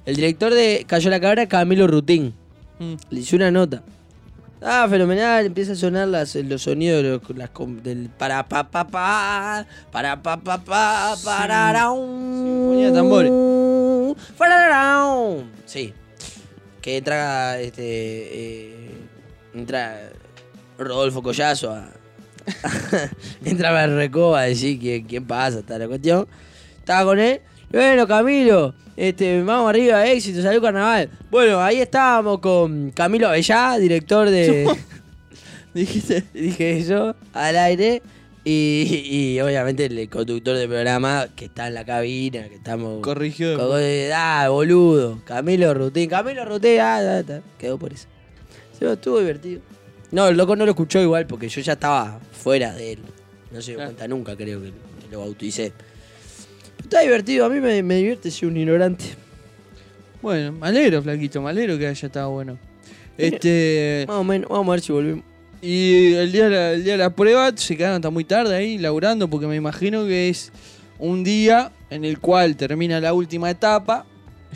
[0.08, 2.32] El director de Cayó la Cabra, Camilo Rutín.
[2.78, 2.94] Mm.
[3.10, 3.82] Le hice una nota.
[4.62, 7.50] Ah, fenomenal, empieza a sonar las, los sonidos de los, las
[7.82, 13.30] del para pa pa pa para pa pa pa para Sinfonía de tambores.
[15.66, 15.92] Sí.
[16.80, 18.90] Que entra este eh,
[19.52, 20.08] entra
[20.78, 21.90] Rodolfo Collazo a
[23.44, 26.26] entra Recoba a decir que, quién pasa, está la cuestión.
[26.78, 27.42] Estaba con él.
[27.70, 31.08] Bueno, Camilo, este, vamos arriba, éxito, salió carnaval.
[31.30, 34.68] Bueno, ahí estábamos con Camilo Avellá, director de.
[35.74, 36.24] Dijiste.
[36.34, 38.02] dije yo, al aire.
[38.44, 43.02] Y, y obviamente el conductor del programa que está en la cabina, que estamos.
[43.02, 43.58] Corrigió.
[43.58, 43.78] Con-
[44.14, 45.20] Ah, boludo.
[45.24, 46.08] Camilo Rutín.
[46.08, 46.78] Camilo Rutín.
[46.80, 47.22] Ah.
[47.58, 48.06] Quedó por eso.
[48.78, 49.60] Sí, estuvo divertido.
[50.12, 53.00] No, el loco no lo escuchó igual porque yo ya estaba fuera de él.
[53.50, 53.90] No se dio Claro.
[53.90, 55.72] cuenta nunca, creo que, que lo bauticé.
[56.88, 57.44] Está divertido.
[57.44, 59.04] A mí me, me divierte ser un ignorante.
[60.22, 62.58] Bueno, me alegro, flaquito, me alegro que haya estado bueno.
[63.18, 64.04] Este.
[64.08, 64.48] Más o menos.
[64.48, 65.24] Vamos a ver si volvemos.
[65.60, 68.54] Y el día, de la- el día de la prueba se quedaron hasta muy tarde
[68.54, 70.52] ahí laburando porque me imagino que es
[71.00, 74.06] un día en el cual termina la última etapa.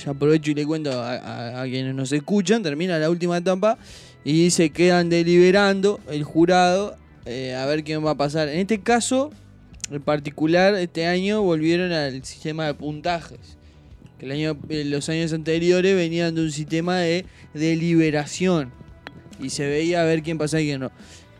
[0.02, 3.76] Ya aprovecho y le cuento a, a- a quienes nos escuchan, termina la última etapa
[4.24, 8.48] y se quedan deliberando el jurado eh, a ver quién va a pasar.
[8.48, 9.32] En este caso,
[9.90, 13.38] en particular, este año volvieron al sistema de puntajes.
[14.18, 18.70] Que el año, eh, los años anteriores venían de un sistema de deliberación
[19.40, 20.90] y se veía a ver quién pasaba y quién no.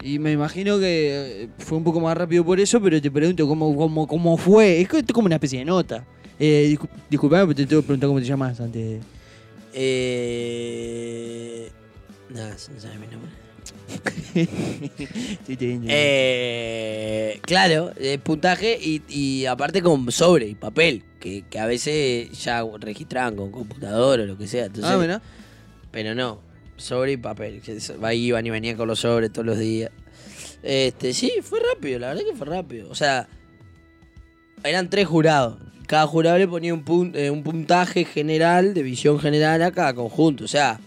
[0.03, 3.47] Y me imagino que eh, fue un poco más rápido por eso, pero te pregunto
[3.47, 4.81] cómo, cómo, cómo fue.
[4.81, 6.05] Es como una especie de nota.
[6.41, 9.01] Eh, discu- disculpame, pero te tengo que preguntar cómo te llamas antes.
[10.45, 11.71] Eh.
[12.31, 13.31] Nada, no sabe mi nombre.
[15.89, 22.31] Eh, claro, eh, puntaje y, y aparte con sobre y papel, que, que a veces
[22.43, 24.67] ya registraban con computador o lo que sea.
[24.67, 25.21] Entonces, ah, bueno.
[25.91, 26.41] Pero no,
[26.77, 27.61] sobre y papel.
[28.03, 29.91] Ahí iban y venían con los sobres todos los días.
[30.63, 32.89] Este, sí, fue rápido, la verdad que fue rápido.
[32.91, 33.29] O sea,
[34.65, 35.59] eran tres jurados.
[35.87, 39.93] Cada jurado le ponía un, pun- eh, un puntaje general, de visión general a cada
[39.93, 40.45] conjunto.
[40.45, 40.81] O sea,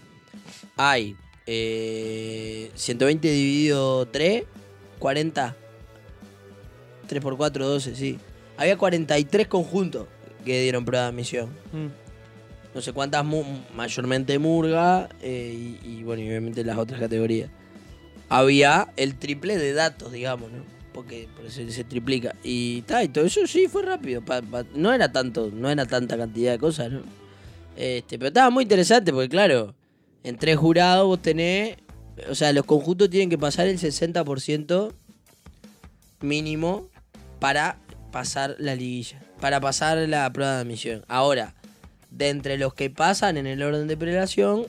[0.76, 1.14] hay
[1.46, 4.44] eh, 120 dividido 3,
[4.98, 5.56] 40.
[7.06, 8.18] 3 por 4, 12, sí.
[8.56, 10.06] Había 43 conjuntos
[10.44, 11.86] que dieron prueba de admisión Mm.
[12.74, 13.24] no sé cuántas,
[13.74, 17.50] mayormente Murga eh, y, y, bueno, y obviamente las otras categorías.
[18.28, 20.64] Había el triple de datos, digamos, ¿no?
[20.92, 22.34] Porque por eso se triplica.
[22.42, 24.22] Y, ta, y todo eso sí fue rápido.
[24.24, 27.02] pa- pa- no era tanto, no era tanta cantidad de cosas, ¿no?
[27.76, 29.74] Este, pero estaba muy interesante porque, claro,
[30.26, 31.76] en tres jurados vos tenés.
[32.28, 34.92] O sea, los conjuntos tienen que pasar el 60%
[36.20, 36.88] mínimo
[37.38, 37.78] para
[38.10, 39.22] pasar la liguilla.
[39.40, 41.04] Para pasar la prueba de admisión.
[41.06, 41.54] Ahora,
[42.10, 44.66] de entre los que pasan en el orden de prelación,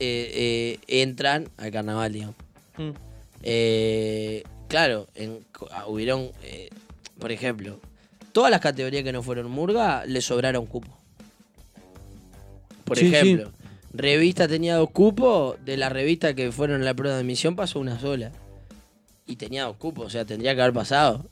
[0.00, 2.36] eh, eh, entran al carnaval, digamos.
[2.76, 2.90] Mm.
[3.44, 6.32] Eh, claro, en, ah, hubieron,
[7.20, 7.78] por ejemplo,
[8.32, 10.96] todas las categorías que no fueron Murga le sobraron cupos.
[12.84, 13.38] Por Sí, sí.
[13.94, 17.80] Revista tenía dos cupos, de la revista que fueron a la prueba de admisión pasó
[17.80, 18.32] una sola.
[19.26, 21.24] Y tenía dos cupos, o sea, tendría que haber pasado.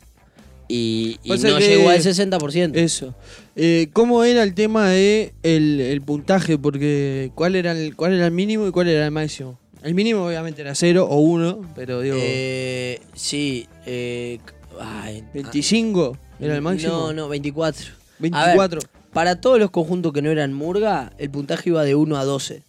[0.68, 2.76] Y, no llegó al 60%.
[2.76, 3.14] Eso.
[3.56, 6.58] Eh, ¿Cómo era el tema de el, el puntaje?
[6.58, 9.58] Porque ¿cuál era el, cuál era el mínimo y cuál era el máximo?
[9.82, 13.66] El mínimo obviamente era 0 o 1, pero digo, Eh, sí.
[13.86, 14.38] Eh,
[14.78, 16.92] ay, 25 era el máximo.
[16.92, 17.86] No, no, 24.
[17.86, 18.80] A ver, 24.
[19.12, 22.62] Para todos los conjuntos que no eran Murga, el puntaje iba de 1 a 12.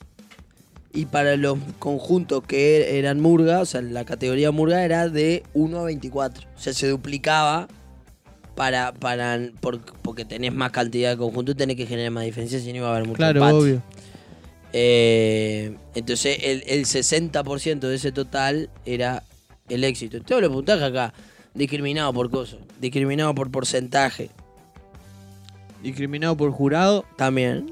[0.94, 5.44] Y para los conjuntos que er- eran Murga, o sea, la categoría Murga era de
[5.54, 6.48] 1 a 24.
[6.56, 7.68] O sea, se duplicaba
[8.56, 12.72] para, para, por- porque tenés más cantidad de conjuntos, tenés que generar más diferencia, si
[12.72, 13.54] no iba a haber mucho Claro, empate.
[13.56, 13.84] obvio.
[14.74, 19.24] Eh, entonces el, el 60% de ese total era
[19.70, 20.22] el éxito.
[20.22, 21.14] Todos los puntajes acá,
[21.54, 24.30] discriminado por cosas, discriminado por porcentaje
[25.84, 27.06] Discriminado por jurado.
[27.18, 27.72] también.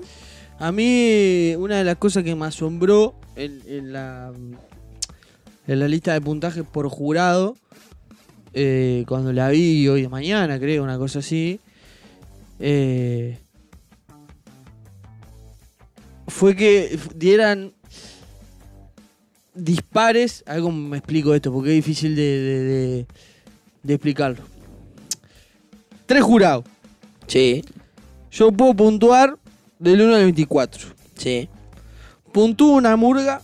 [0.60, 4.34] A mí, una de las cosas que me asombró en, en la,
[5.68, 7.56] en la lista de puntajes por jurado,
[8.54, 11.60] eh, cuando la vi hoy de mañana, creo, una cosa así,
[12.60, 13.38] eh,
[16.28, 17.72] fue que dieran
[19.54, 20.44] dispares.
[20.46, 23.08] A ver cómo me explico esto, porque es difícil de, de- de-
[23.84, 24.44] de explicarlo.
[26.06, 26.66] Tres jurados.
[27.28, 27.64] Sí,
[28.32, 29.38] Yo puedo puntuar
[29.80, 30.88] del 1 al 24.
[31.16, 31.50] sí,
[32.32, 33.42] Puntúo una murga,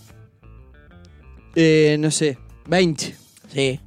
[1.56, 3.16] eh, no sé, 20.
[3.52, 3.80] sí,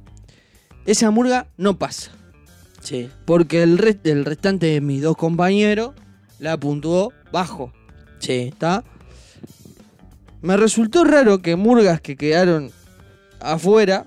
[0.85, 2.11] Esa murga no pasa.
[2.81, 3.09] sí.
[3.25, 5.93] Porque el, re- el restante de mis dos compañeros
[6.39, 7.71] la puntuó bajo.
[8.19, 8.83] Sí, ¿Está?
[10.41, 12.71] Me resultó raro que murgas que quedaron
[13.39, 14.05] afuera,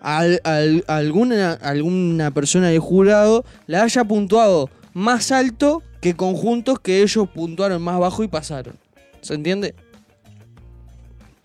[0.00, 7.02] al- al- alguna, alguna persona del jurado la haya puntuado más alto que conjuntos que
[7.02, 8.74] ellos puntuaron más bajo y pasaron.
[9.20, 9.74] ¿Se entiende?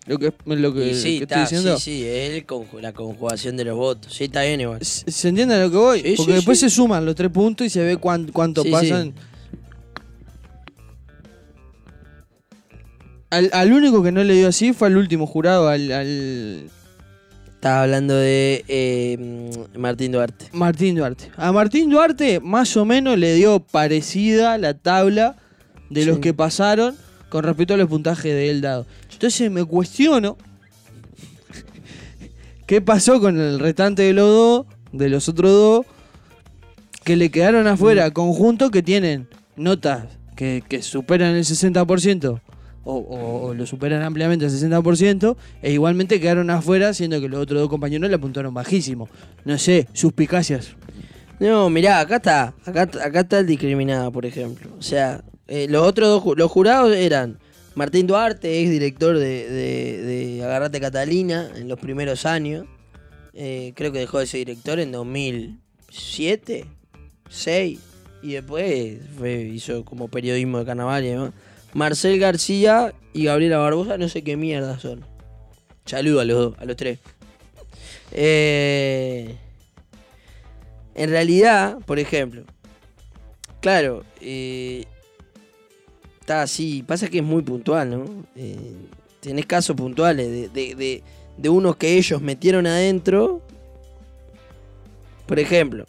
[0.08, 1.78] Lo que, lo que, Y sí, que estoy diciendo.
[1.80, 4.14] sí, sí, es conju- la conjugación de los votos.
[4.14, 4.86] Sí, está bien igual.
[4.86, 6.02] ¿Se se entiende a lo que voy?
[6.02, 9.14] Sí, Porque sí, después se suman los tres puntos y se ve cuán- cuánto pasan.
[13.32, 16.70] Al, al único que no le dio así fue al último jurado, al, al
[17.66, 20.50] Estaba hablando de eh, mm, Martín Duarte.
[20.52, 21.32] Martín Duarte.
[21.36, 25.36] A Martín Duarte más o menos le dio parecida la tabla
[25.90, 26.08] de Sí.
[26.08, 26.96] los que pasaron
[27.30, 28.86] con respecto a los puntajes de él dado.
[29.12, 30.38] Entonces me cuestiono
[32.68, 35.86] qué pasó con el restante de los dos, de los otros dos,
[37.04, 42.42] que le quedaron afuera conjuntos que tienen notas que, que superan el 60%.
[42.88, 47.70] O, lo superan ampliamente el 60%, e igualmente quedaron afuera, siendo que los otros dos
[47.70, 49.10] compañeros le apuntaron bajísimo.
[49.44, 50.76] No sé, suspicacias.
[51.40, 52.54] No, mirá, acá está.
[52.64, 54.70] Acá, acá está el discriminado, por ejemplo.
[54.78, 57.40] O sea, eh, los otros dos, los jurados eran
[57.74, 62.66] Martín Duarte, ex director de, de, de Agarrate Catalina en los primeros años.
[63.34, 64.92] Eh, creo que dejó de ser director en
[65.90, 66.66] 2007,
[67.30, 67.80] 6.
[68.22, 71.16] Y después fue- hizo como periodismo de carnaval y.
[71.76, 75.06] Marcel García y Gabriela Barbosa, no sé qué mierda son.
[75.86, 77.00] Saludo a los dos, a los tres.
[78.14, 79.36] Eh,
[80.96, 82.44] en realidad, por ejemplo,
[83.60, 84.86] claro, eh,
[86.22, 88.06] está así, pasa que es muy puntual, ¿no?
[88.38, 88.78] Eh,
[89.20, 91.04] tenés casos puntuales de, de,
[91.38, 93.42] de, unos que ellos metieron adentro.
[95.26, 95.86] Por ejemplo.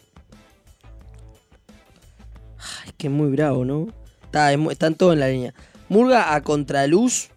[2.57, 3.87] Ay, es que es muy bravo, ¿no?
[4.25, 5.53] Está, están todos en la línea.
[5.89, 7.29] Murga a contraluz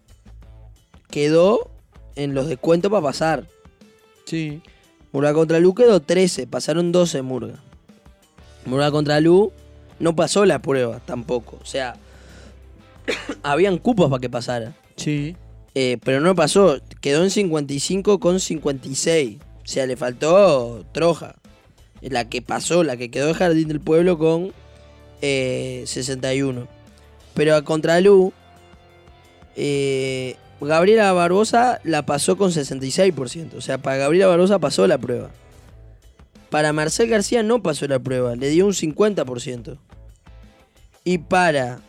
[1.09, 1.69] quedó
[2.15, 3.47] en los descuentos para pasar.
[4.25, 4.61] Sí.
[5.11, 7.55] Murga contra Lu quedó 13, pasaron 12 Murga.
[8.65, 9.51] Murga contra Lu
[9.99, 11.59] no pasó la prueba tampoco.
[11.61, 11.95] O sea,
[13.43, 14.73] habían cupos para que pasara.
[14.95, 15.35] Sí.
[15.75, 19.37] Eh, pero no pasó, quedó en 55 con 56.
[19.63, 21.35] O sea, le faltó Troja.
[22.01, 24.53] La que pasó, la que quedó en Jardín del Pueblo con
[25.21, 26.67] eh, 61.
[27.35, 28.33] Pero a Contralú,
[29.55, 33.55] eh, Gabriela Barbosa la pasó con 66%.
[33.55, 35.29] O sea, para Gabriela Barbosa pasó la prueba.
[36.49, 39.77] Para Marcel García no pasó la prueba, le dio un 50%.
[41.03, 41.79] Y para...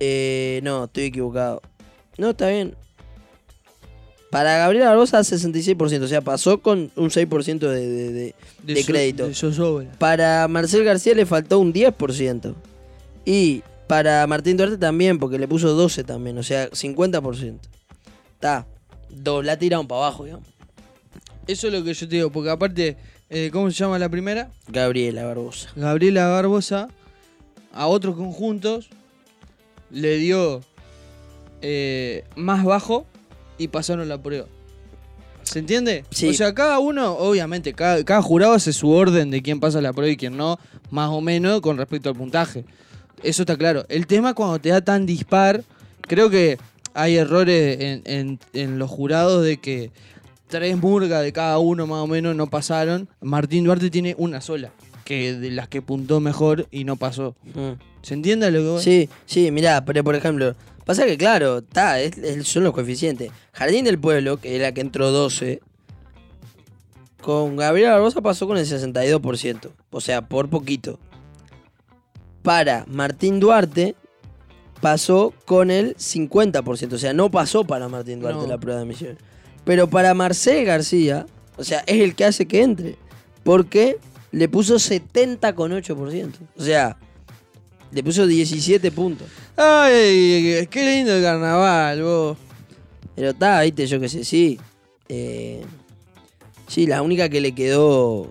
[0.00, 1.60] eh, no, estoy equivocado.
[2.18, 2.74] No, está bien.
[4.30, 8.34] Para Gabriela Barbosa 66%, o sea, pasó con un 6% de, de- de-
[8.86, 9.26] crédito.
[9.98, 12.54] Para Marcel García le faltó un 10%.
[13.26, 17.58] Y para Martín Duarte también, porque le puso 12 también, o sea, 50%.
[18.34, 18.66] Está.
[19.42, 20.46] La tiraron para abajo, digamos.
[21.46, 22.96] Eso es lo que yo te digo, porque aparte,
[23.28, 24.50] eh, ¿cómo se llama la primera?
[24.68, 25.70] Gabriela Barbosa.
[25.76, 26.88] Gabriela Barbosa
[27.72, 28.88] a otros conjuntos
[29.90, 30.62] le dio
[31.60, 33.06] eh, más bajo
[33.58, 34.46] y pasaron la prueba.
[35.42, 36.04] ¿Se entiende?
[36.10, 36.28] Sí.
[36.28, 39.92] O sea, cada uno, obviamente, cada, cada jurado hace su orden de quién pasa la
[39.92, 40.58] prueba y quién no,
[40.90, 42.64] más o menos con respecto al puntaje.
[43.22, 43.84] Eso está claro.
[43.88, 45.62] El tema cuando te da tan dispar,
[46.02, 46.58] creo que
[46.94, 49.90] hay errores en, en- en los jurados de que
[50.48, 53.08] tres murgas de cada uno más o menos no pasaron.
[53.20, 54.70] Martín Duarte tiene una sola,
[55.04, 57.34] que de las que puntó mejor y no pasó.
[57.54, 57.80] Mm.
[58.02, 58.82] ¿Se entiende lo que voy?
[58.82, 60.54] Sí, sí, mirá, pero por ejemplo,
[60.84, 63.30] pasa que claro, está, es- es- son los coeficientes.
[63.52, 65.60] Jardín del Pueblo, que era la que entró 12,
[67.22, 70.98] con Gabriela Barbosa pasó con el 62%, o sea, por poquito.
[72.42, 73.94] Para Martín Duarte
[74.80, 78.46] pasó con el 50%, o sea, no pasó para Martín Duarte No.
[78.48, 79.18] la prueba de admisión.
[79.64, 81.26] Pero para Marcel García,
[81.56, 82.96] o sea, es el que hace que entre,
[83.44, 83.98] porque
[84.32, 86.96] le puso 70,8%, o sea,
[87.92, 89.28] le puso 17 puntos.
[89.56, 92.38] Ay, qué lindo el carnaval, vos.
[93.14, 94.58] Pero está, viste, yo qué sé, sí.
[95.08, 95.62] Eh,
[96.66, 98.30] sí, la única que le quedó.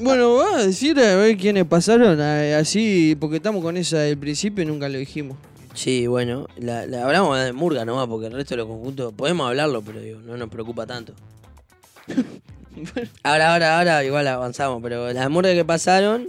[0.00, 4.16] Bueno, vas a decir a ver quiénes pasaron a- así, porque estamos con esa del
[4.18, 5.36] principio y nunca lo dijimos.
[5.74, 9.12] Sí, bueno, la, la hablamos de Murga nomás, porque el resto de los conjuntos.
[9.12, 11.12] Podemos hablarlo, pero digo, no nos preocupa tanto.
[13.24, 16.28] Ahora, ahora, ahora, igual avanzamos, pero las Murgas que pasaron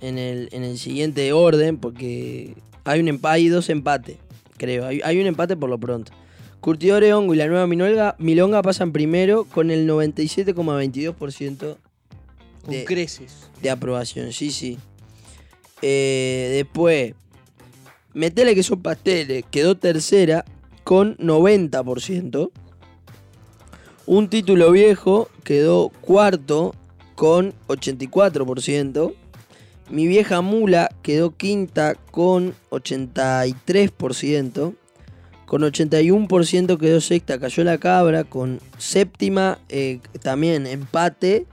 [0.00, 2.54] en el, en el siguiente orden, porque
[2.84, 4.18] hay un empa- hay dos empates,
[4.56, 4.86] creo.
[4.86, 6.12] Hay, hay un empate por lo pronto.
[6.60, 11.76] Curtidor Hongo y la nueva Milonga, Milonga pasan primero con el 97,22%
[12.64, 13.48] Con De- creces.
[13.62, 14.78] de aprobación, sí, sí.
[15.82, 17.14] Eh, después,
[18.14, 20.44] Metele que son pasteles, quedó tercera
[20.84, 22.50] con 90%.
[24.06, 26.74] Un título viejo quedó cuarto
[27.16, 29.14] con 84%.
[29.90, 34.74] Mi vieja mula quedó quinta con 83%.
[35.46, 38.24] Con 81% quedó sexta, cayó la cabra.
[38.24, 41.46] Con séptima, eh, también empate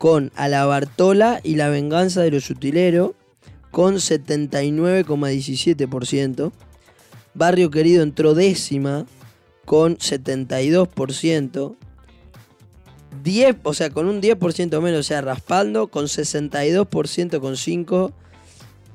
[0.00, 3.10] con A la Bartola y La Venganza de los Sutileros
[3.70, 6.52] con 79,17%.
[7.34, 9.04] Barrio Querido entró décima
[9.66, 11.76] con 72%.
[13.22, 18.12] 10, o sea, con un 10% menos, o sea, raspando, con 62% con 5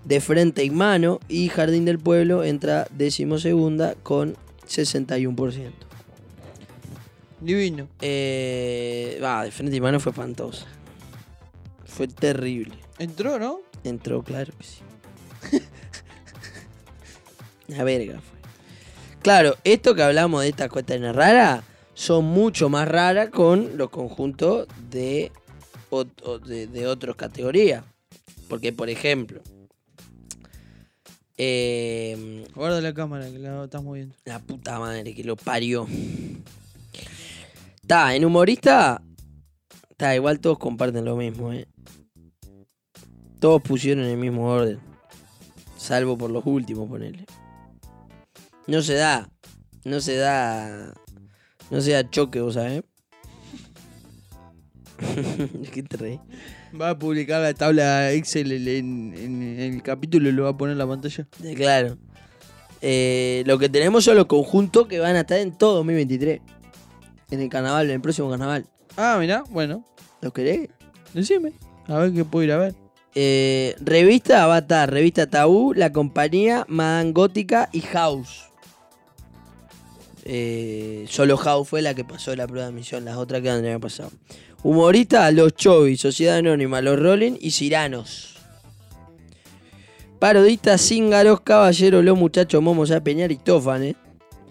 [0.06, 1.20] de frente y mano.
[1.30, 4.36] Y Jardín del Pueblo entra decimosegunda con
[4.68, 5.72] 61%.
[7.42, 7.88] Divino.
[8.02, 10.66] Eh, va, de frente y mano fue espantosa.
[11.96, 12.76] Fue terrible.
[13.00, 13.62] Entró, ¿no?
[13.86, 14.82] Entró, claro que sí.
[17.68, 18.40] La verga fue.
[19.22, 24.68] Claro, esto que hablamos de estas cuestiones raras son mucho más raras con los conjuntos
[24.90, 25.32] de,
[26.46, 27.84] de, de otras categorías.
[28.50, 29.42] Porque, por ejemplo,
[31.38, 34.16] eh, Guarda la cámara que la estás moviendo.
[34.26, 35.88] la puta madre que lo parió.
[37.82, 39.02] Está, en humorista.
[39.90, 41.68] Está, igual todos comparten lo mismo, eh.
[43.46, 44.80] Todos pusieron el mismo orden.
[45.78, 47.28] Salvo por los últimos, ponele.
[48.66, 49.30] No se da.
[49.84, 50.96] No se da.
[51.70, 52.82] No se da choque, vos sabés.
[55.72, 56.20] ¿Qué te reí?
[56.82, 60.58] Va a publicar la tabla Excel en, en- en el capítulo y lo va a
[60.58, 61.28] poner en la pantalla.
[61.44, 62.00] Eh, Claro.
[62.82, 66.42] Eh, lo que tenemos son los conjuntos que van a estar en todo 2023.
[67.30, 68.66] En el carnaval, en el próximo carnaval.
[68.98, 69.86] Ah, mirá, bueno.
[70.22, 70.70] ¿Lo querés?
[71.14, 71.54] Decime.
[71.88, 72.74] A ver qué puedo ir a ver.
[73.18, 78.50] Eh, revista va a estar Revista Tabú, La Compañía, Madame Gótica y House.
[80.26, 83.56] Eh, solo House fue la que pasó la prueba de admisión, las otras que no
[83.56, 84.12] habían pasado.
[84.64, 88.36] Humorista, Los Chovis, Sociedad Anónima, Los Rolling y Ciranos.
[90.20, 93.96] Parodista, Cíngaros, Caballero, Los Muchachos, Momos a Peñar y Tófanes.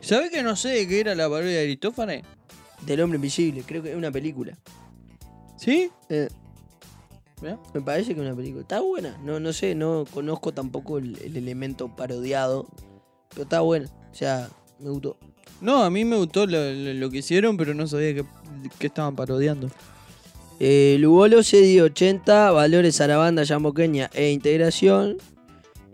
[0.00, 2.24] ¿Sabés que no sé de qué era la parodia de Aristófanes?
[2.82, 4.56] Del Hombre Invisible, creo que es una película.
[5.56, 5.90] ¿Sí?
[6.08, 6.28] Eh,
[7.44, 7.58] Mirá.
[7.74, 8.62] me parece que es una película.
[8.62, 12.66] Está buena, no, no sé, no conozco tampoco el, el elemento parodiado.
[13.30, 14.48] Pero está buena, o sea,
[14.80, 15.16] me gustó.
[15.60, 18.24] No, a mí me gustó lo, lo- lo que hicieron, pero no sabía que,
[18.78, 19.70] que estaban parodiando.
[20.60, 25.16] Eh, Lugolo, CD 80, Valores Arabanda, Yamboqueña e Integración.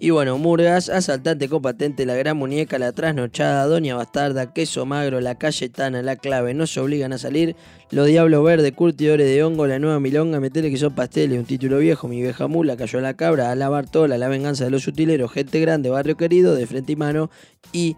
[0.02, 5.20] Y bueno, Murgas, Asaltante con Patente, La Gran Muñeca, La Trasnochada, Doña Bastarda, Queso Magro,
[5.20, 7.54] La Cayetana, La Clave, No se obligan a salir,
[7.90, 11.76] Los Diablos Verdes, Curtidores de Hongo, La Nueva Milonga, Metele que son pasteles, Un título
[11.76, 15.32] viejo, Mi vieja mula, Cayó la cabra, A la Bartola, La Venganza de los Sutileros,
[15.32, 17.30] Gente Grande, Barrio Querido, De Frente y Mano
[17.70, 17.96] y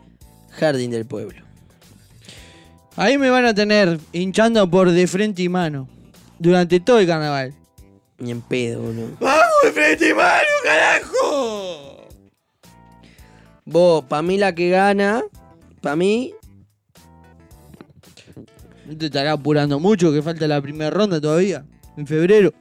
[0.51, 1.45] Jardín del Pueblo.
[2.97, 5.89] Ahí me van a tener hinchando por de frente y mano.
[6.41, 7.55] Durante todo el carnaval.
[8.19, 9.17] Ni en pedo, boludo.
[9.21, 11.92] ¡Vamos de frente y mano, carajo!
[13.73, 15.23] Vos, pa' mí la que gana,
[15.81, 16.35] pa' mí,
[18.87, 21.65] No te estará apurando mucho, que falta la primera ronda todavía.
[21.97, 22.53] En febrero.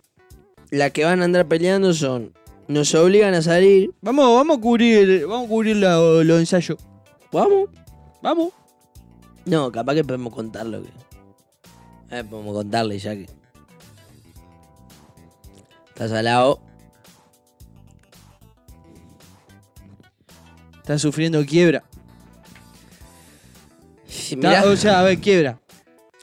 [0.69, 2.31] la que van a andar peleando son.
[2.69, 3.91] Nos obligan a salir.
[4.01, 6.77] Vamos, vamos a cubrir, vamos a cubrir la- los ensayos.
[7.31, 7.69] ¿Vamos?
[8.21, 8.53] Vamos.
[9.45, 10.81] No, capaz que podemos contarlo.
[10.83, 10.89] Que...
[12.19, 13.27] Eh, podemos contarle ya que.
[15.89, 16.61] Estás al lado.
[20.91, 21.85] Está sufriendo quiebra.
[24.09, 24.65] Sí, Está- mirá.
[24.65, 25.57] o sea, a ver, quiebra.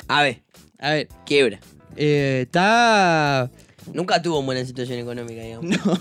[0.07, 0.43] A ver,
[0.79, 1.59] A ver, quiebra.
[1.97, 3.51] eh, está.
[3.95, 5.75] Nunca tuvo buena situación económica, digamos.
[5.87, 5.99] No.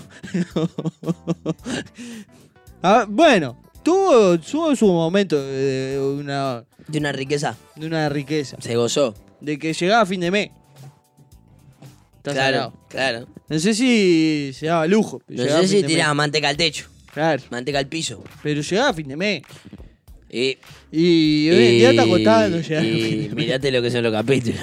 [2.82, 7.56] Ah, bueno, tuvo, tuvo su momento de una, De una riqueza.
[7.74, 8.58] de una riqueza.
[8.60, 9.14] Se gozó.
[9.40, 10.50] De que llegaba a fin de mes.
[12.22, 12.72] Claro, salado.
[12.90, 13.26] claro.
[13.48, 15.22] No sé si se daba lujo.
[15.26, 17.86] pero No llegaba a sé fin si de tiraba manteca al techo, Claro, manteca al
[17.86, 18.22] piso.
[18.42, 19.42] pero llegaba a fin de mes.
[20.30, 20.58] Y,
[20.92, 23.34] Y hoy en día está costando llegar a fin de mes.
[23.34, 24.60] mirate lo que son los capítulos.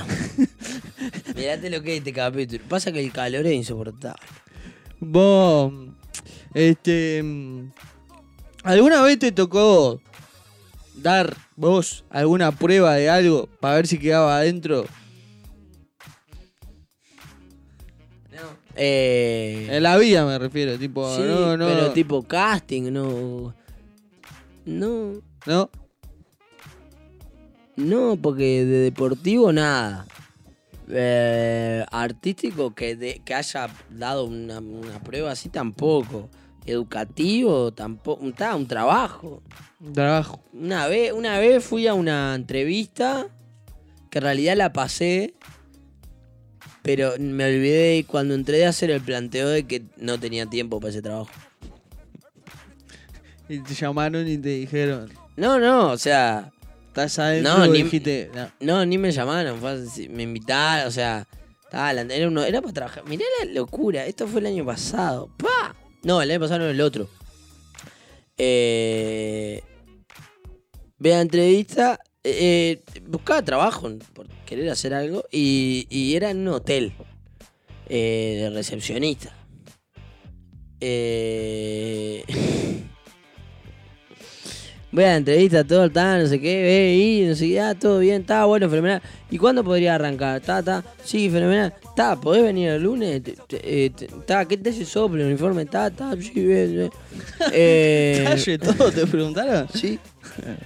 [1.36, 2.64] mirate lo que es este capítulo.
[2.70, 4.22] Pasa que el calor es insoportable.
[5.00, 5.74] Vos,
[6.54, 7.24] este,
[8.64, 10.02] ¿alguna vez te tocó
[10.96, 14.86] dar vos alguna prueba de algo para ver si quedaba adentro?
[18.76, 23.54] Eh, En la vida me refiero, tipo, sí, no, no, pero tipo casting, no.
[24.66, 25.70] No, no,
[27.76, 30.06] no, porque de deportivo nada.
[30.90, 36.30] Eh, artístico que, de- que haya dado una, una prueba así tampoco.
[36.66, 38.24] Educativo tampoco.
[38.24, 39.42] Un trabajo.
[39.94, 40.40] trabajo.
[40.54, 43.28] Una vez, una vez fui a una entrevista
[44.10, 45.34] que en realidad la pasé,
[46.86, 50.92] pero me olvidé cuando entré a hacer el planteo de que no tenía tiempo para
[50.92, 51.32] ese trabajo.
[53.50, 56.52] Y te llamaron y te dijeron, No, no, o sea,
[56.88, 58.52] estás adentro No, y ni- dijiste, no.
[58.60, 61.26] no, ni me llamaron, fue así, me invitaron, o sea,
[61.72, 63.04] era, uno, era para trabajar.
[63.10, 65.30] Mirá la locura, esto fue el año pasado.
[65.38, 65.76] ¡Pa!
[66.04, 67.10] No, el año pasado no, el otro.
[68.38, 69.64] Eh,
[71.00, 76.48] ve la entrevista, eh, buscaba trabajo por querer hacer algo y, y era en un
[76.50, 76.92] hotel
[77.88, 79.32] eh, de recepcionista.
[80.82, 82.24] Eh,
[84.92, 87.76] Voy a la entrevista, todo, está, no sé qué, ve y no sé qué, ah,
[87.76, 89.02] todo bien, está bueno, fenomenal.
[89.30, 90.40] ¿Y cuándo podría arrancar?
[90.40, 91.74] Está, está, sí, fenomenal.
[91.84, 93.22] Está, ¿podés venir el lunes?
[93.22, 95.64] Te- eh, Está, ¿qué te hace soplo el uniforme?
[95.64, 96.90] Está, está, sí, bien, bien.
[97.52, 99.68] Eh, Calle, todo, te preguntaron.
[99.74, 100.00] Sí,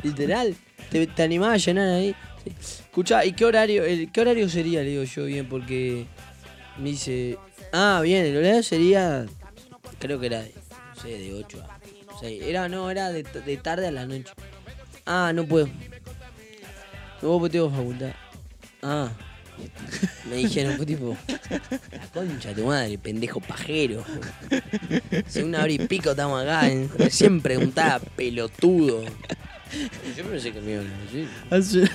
[0.03, 0.55] literal.
[0.89, 2.15] ¿Te, te animás a llenar ahí?
[2.43, 2.53] Sí.
[2.59, 4.81] Escuchá, ¿y qué horario, el, qué horario sería?
[4.81, 6.05] Le digo yo bien, porque
[6.77, 7.37] me dice.
[7.71, 9.25] Ah, bien, el horario sería.
[9.99, 10.53] Creo que era de,
[10.95, 12.43] no sé, de 8 a 6.
[12.43, 14.31] Era, no, era de, de tarde a la noche.
[15.05, 15.67] Ah, no puedo.
[15.67, 15.73] No
[17.21, 18.11] puedo porque tengo facultad.
[18.81, 19.09] Ah.
[20.29, 21.17] Me dijeron, fue tipo.
[21.91, 24.03] La concha tu madre, pendejo pajero.
[25.25, 26.69] Hace una hora pico estamos acá.
[26.69, 26.87] ¿eh?
[26.97, 29.03] Recién preguntaba, pelotudo.
[30.17, 31.27] Yo pensé que me iban a decir.
[31.49, 31.89] Hace,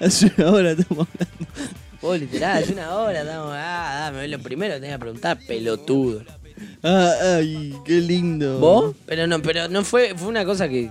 [0.00, 1.52] hace una hora estamos hablando.
[2.00, 3.94] Vos literal, hace una hora estamos acá.
[4.00, 6.22] Dame lo primero que tenía que preguntar, pelotudo.
[6.82, 8.58] Ah, ay, qué lindo.
[8.58, 8.94] ¿Vos?
[9.06, 10.90] Pero no, pero no fue, fue una cosa que.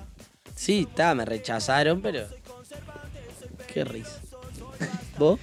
[0.55, 2.27] Sí, está, me rechazaron, pero.
[3.73, 4.19] Qué risa.
[5.17, 5.39] ¿Vos?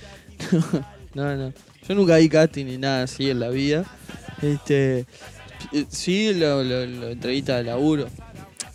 [1.14, 1.52] No, no.
[1.86, 3.84] Yo nunca vi casting ni nada así en la vida.
[4.40, 5.00] Este.
[5.72, 8.08] eh, Sí, lo, lo, lo entrevista de laburo.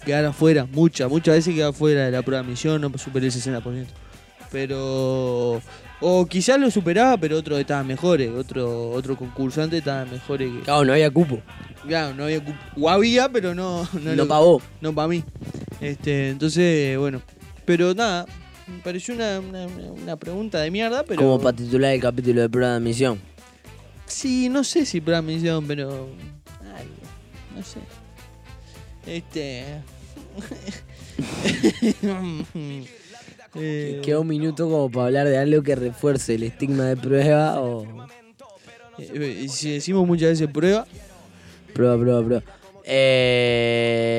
[0.08, 3.40] Quedar afuera, muchas, muchas veces quedar afuera de la prueba de misión, no superé ese
[3.52, 3.86] 60%.
[4.52, 5.62] Pero.
[6.00, 8.32] O quizás lo superaba, pero otros estaban mejores.
[8.32, 10.60] Otro, otro concursante estaba mejores que.
[10.62, 11.42] Claro, no había cupo.
[11.88, 12.44] Claro, no había.
[12.44, 13.88] cu- O había, pero no.
[14.02, 14.62] No, lo- pagó.
[14.80, 15.24] no para mí.
[15.82, 17.22] Este, entonces, bueno.
[17.66, 18.26] Pero nada,
[18.68, 21.22] me pareció una, una, una pregunta de mierda, pero.
[21.22, 23.20] Como para titular el capítulo de prueba de admisión.
[24.06, 26.08] Sí, no sé si para misión, pero.
[27.56, 27.80] No sé.
[29.06, 29.66] Este.
[33.56, 37.60] Eh, Queda un minuto como para hablar de algo que refuerce el estigma de prueba
[37.62, 37.88] o.
[39.00, 40.86] eh, y si decimos muchas veces prueba,
[41.74, 42.44] Prueba, prueba, prueba.
[44.00, 44.16] Eh,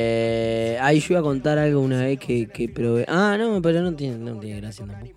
[0.81, 3.05] ahí yo iba a contar algo una vez que, que probé.
[3.09, 5.15] Ah, no, pero no tiene, no tiene gracia tampoco.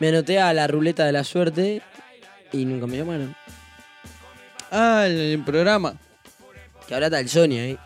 [0.00, 1.82] Me anoté a la ruleta de la suerte
[2.52, 3.34] y nunca me llamaron.
[4.70, 5.94] ah, el, el programa.
[6.86, 7.78] Que ahora está el Sony ahí.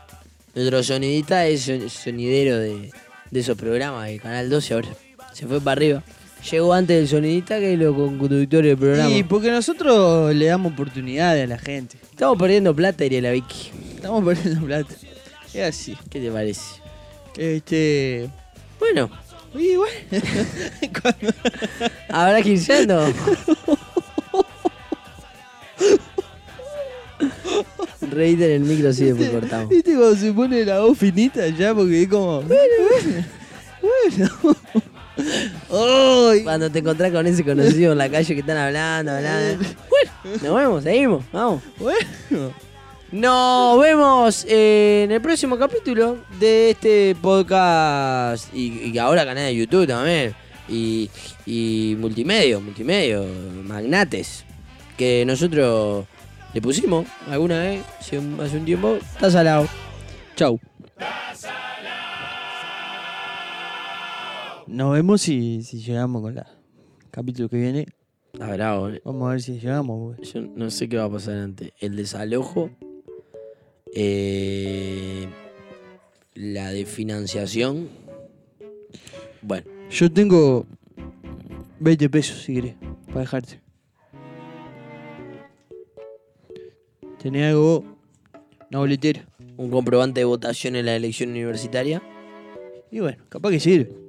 [0.55, 2.91] Nuestro sonidista es son- sonidero de,
[3.31, 4.89] de esos programas de Canal 12 ahora.
[5.33, 6.03] Se fue para arriba.
[6.51, 9.11] Llegó antes del sonidista que los conductores del programa.
[9.11, 11.97] Y porque nosotros le damos oportunidades a la gente.
[12.11, 13.71] Estamos perdiendo plata, diría la Vicky.
[13.97, 14.95] Estamos perdiendo plata.
[15.55, 15.97] Es así.
[16.11, 16.63] ¿Qué te parece?
[17.37, 18.29] Este.
[18.79, 19.11] Bueno,
[19.55, 19.93] Y bueno.
[22.11, 23.07] habrá que ir yendo.
[28.15, 29.69] Reíte en el micro así después cortamos.
[29.69, 31.75] ¿Viste cuando se pone la voz finita ya?
[31.75, 32.43] Porque es como.
[32.43, 32.75] Bueno,
[33.81, 34.55] bueno.
[36.45, 39.65] Cuando te encontrás con ese conocido en la calle que están hablando, hablando.
[39.89, 40.13] Bueno,
[40.43, 41.63] nos vemos, seguimos, vamos.
[41.79, 42.53] Bueno.
[43.13, 49.87] Nos vemos en el próximo capítulo de este podcast y, y ahora canal de YouTube
[49.87, 50.35] también.
[50.69, 51.09] Y,
[51.47, 53.25] y multimedio, multimedio,
[53.65, 54.45] magnates.
[54.97, 56.07] Que nosotros
[56.55, 58.95] le pusimos alguna vez, hace un, hace un tiempo.
[58.97, 59.67] Está salado.
[60.37, 60.59] Chau.
[64.67, 66.47] Nos vemos si, si llegamos con la
[67.11, 67.87] capítulo que viene.
[68.33, 69.01] Bravo, eh.
[69.05, 70.17] Vamos a ver si llegamos.
[70.17, 70.31] güey.
[70.33, 71.73] Yo no sé qué va a pasar antes.
[71.81, 72.71] El desalojo.
[73.95, 75.29] eh,
[76.35, 77.89] la de financiación.
[79.43, 80.67] Bueno, Yo tengo
[81.79, 82.75] 20 pesos si querés,
[83.09, 83.61] para dejarte.
[87.25, 87.83] ¿Tenés algo?
[88.69, 89.27] Una boletera.
[89.57, 92.03] un comprobante de votación en la elección universitaria.
[92.91, 94.04] Y bueno, capaz que sirve.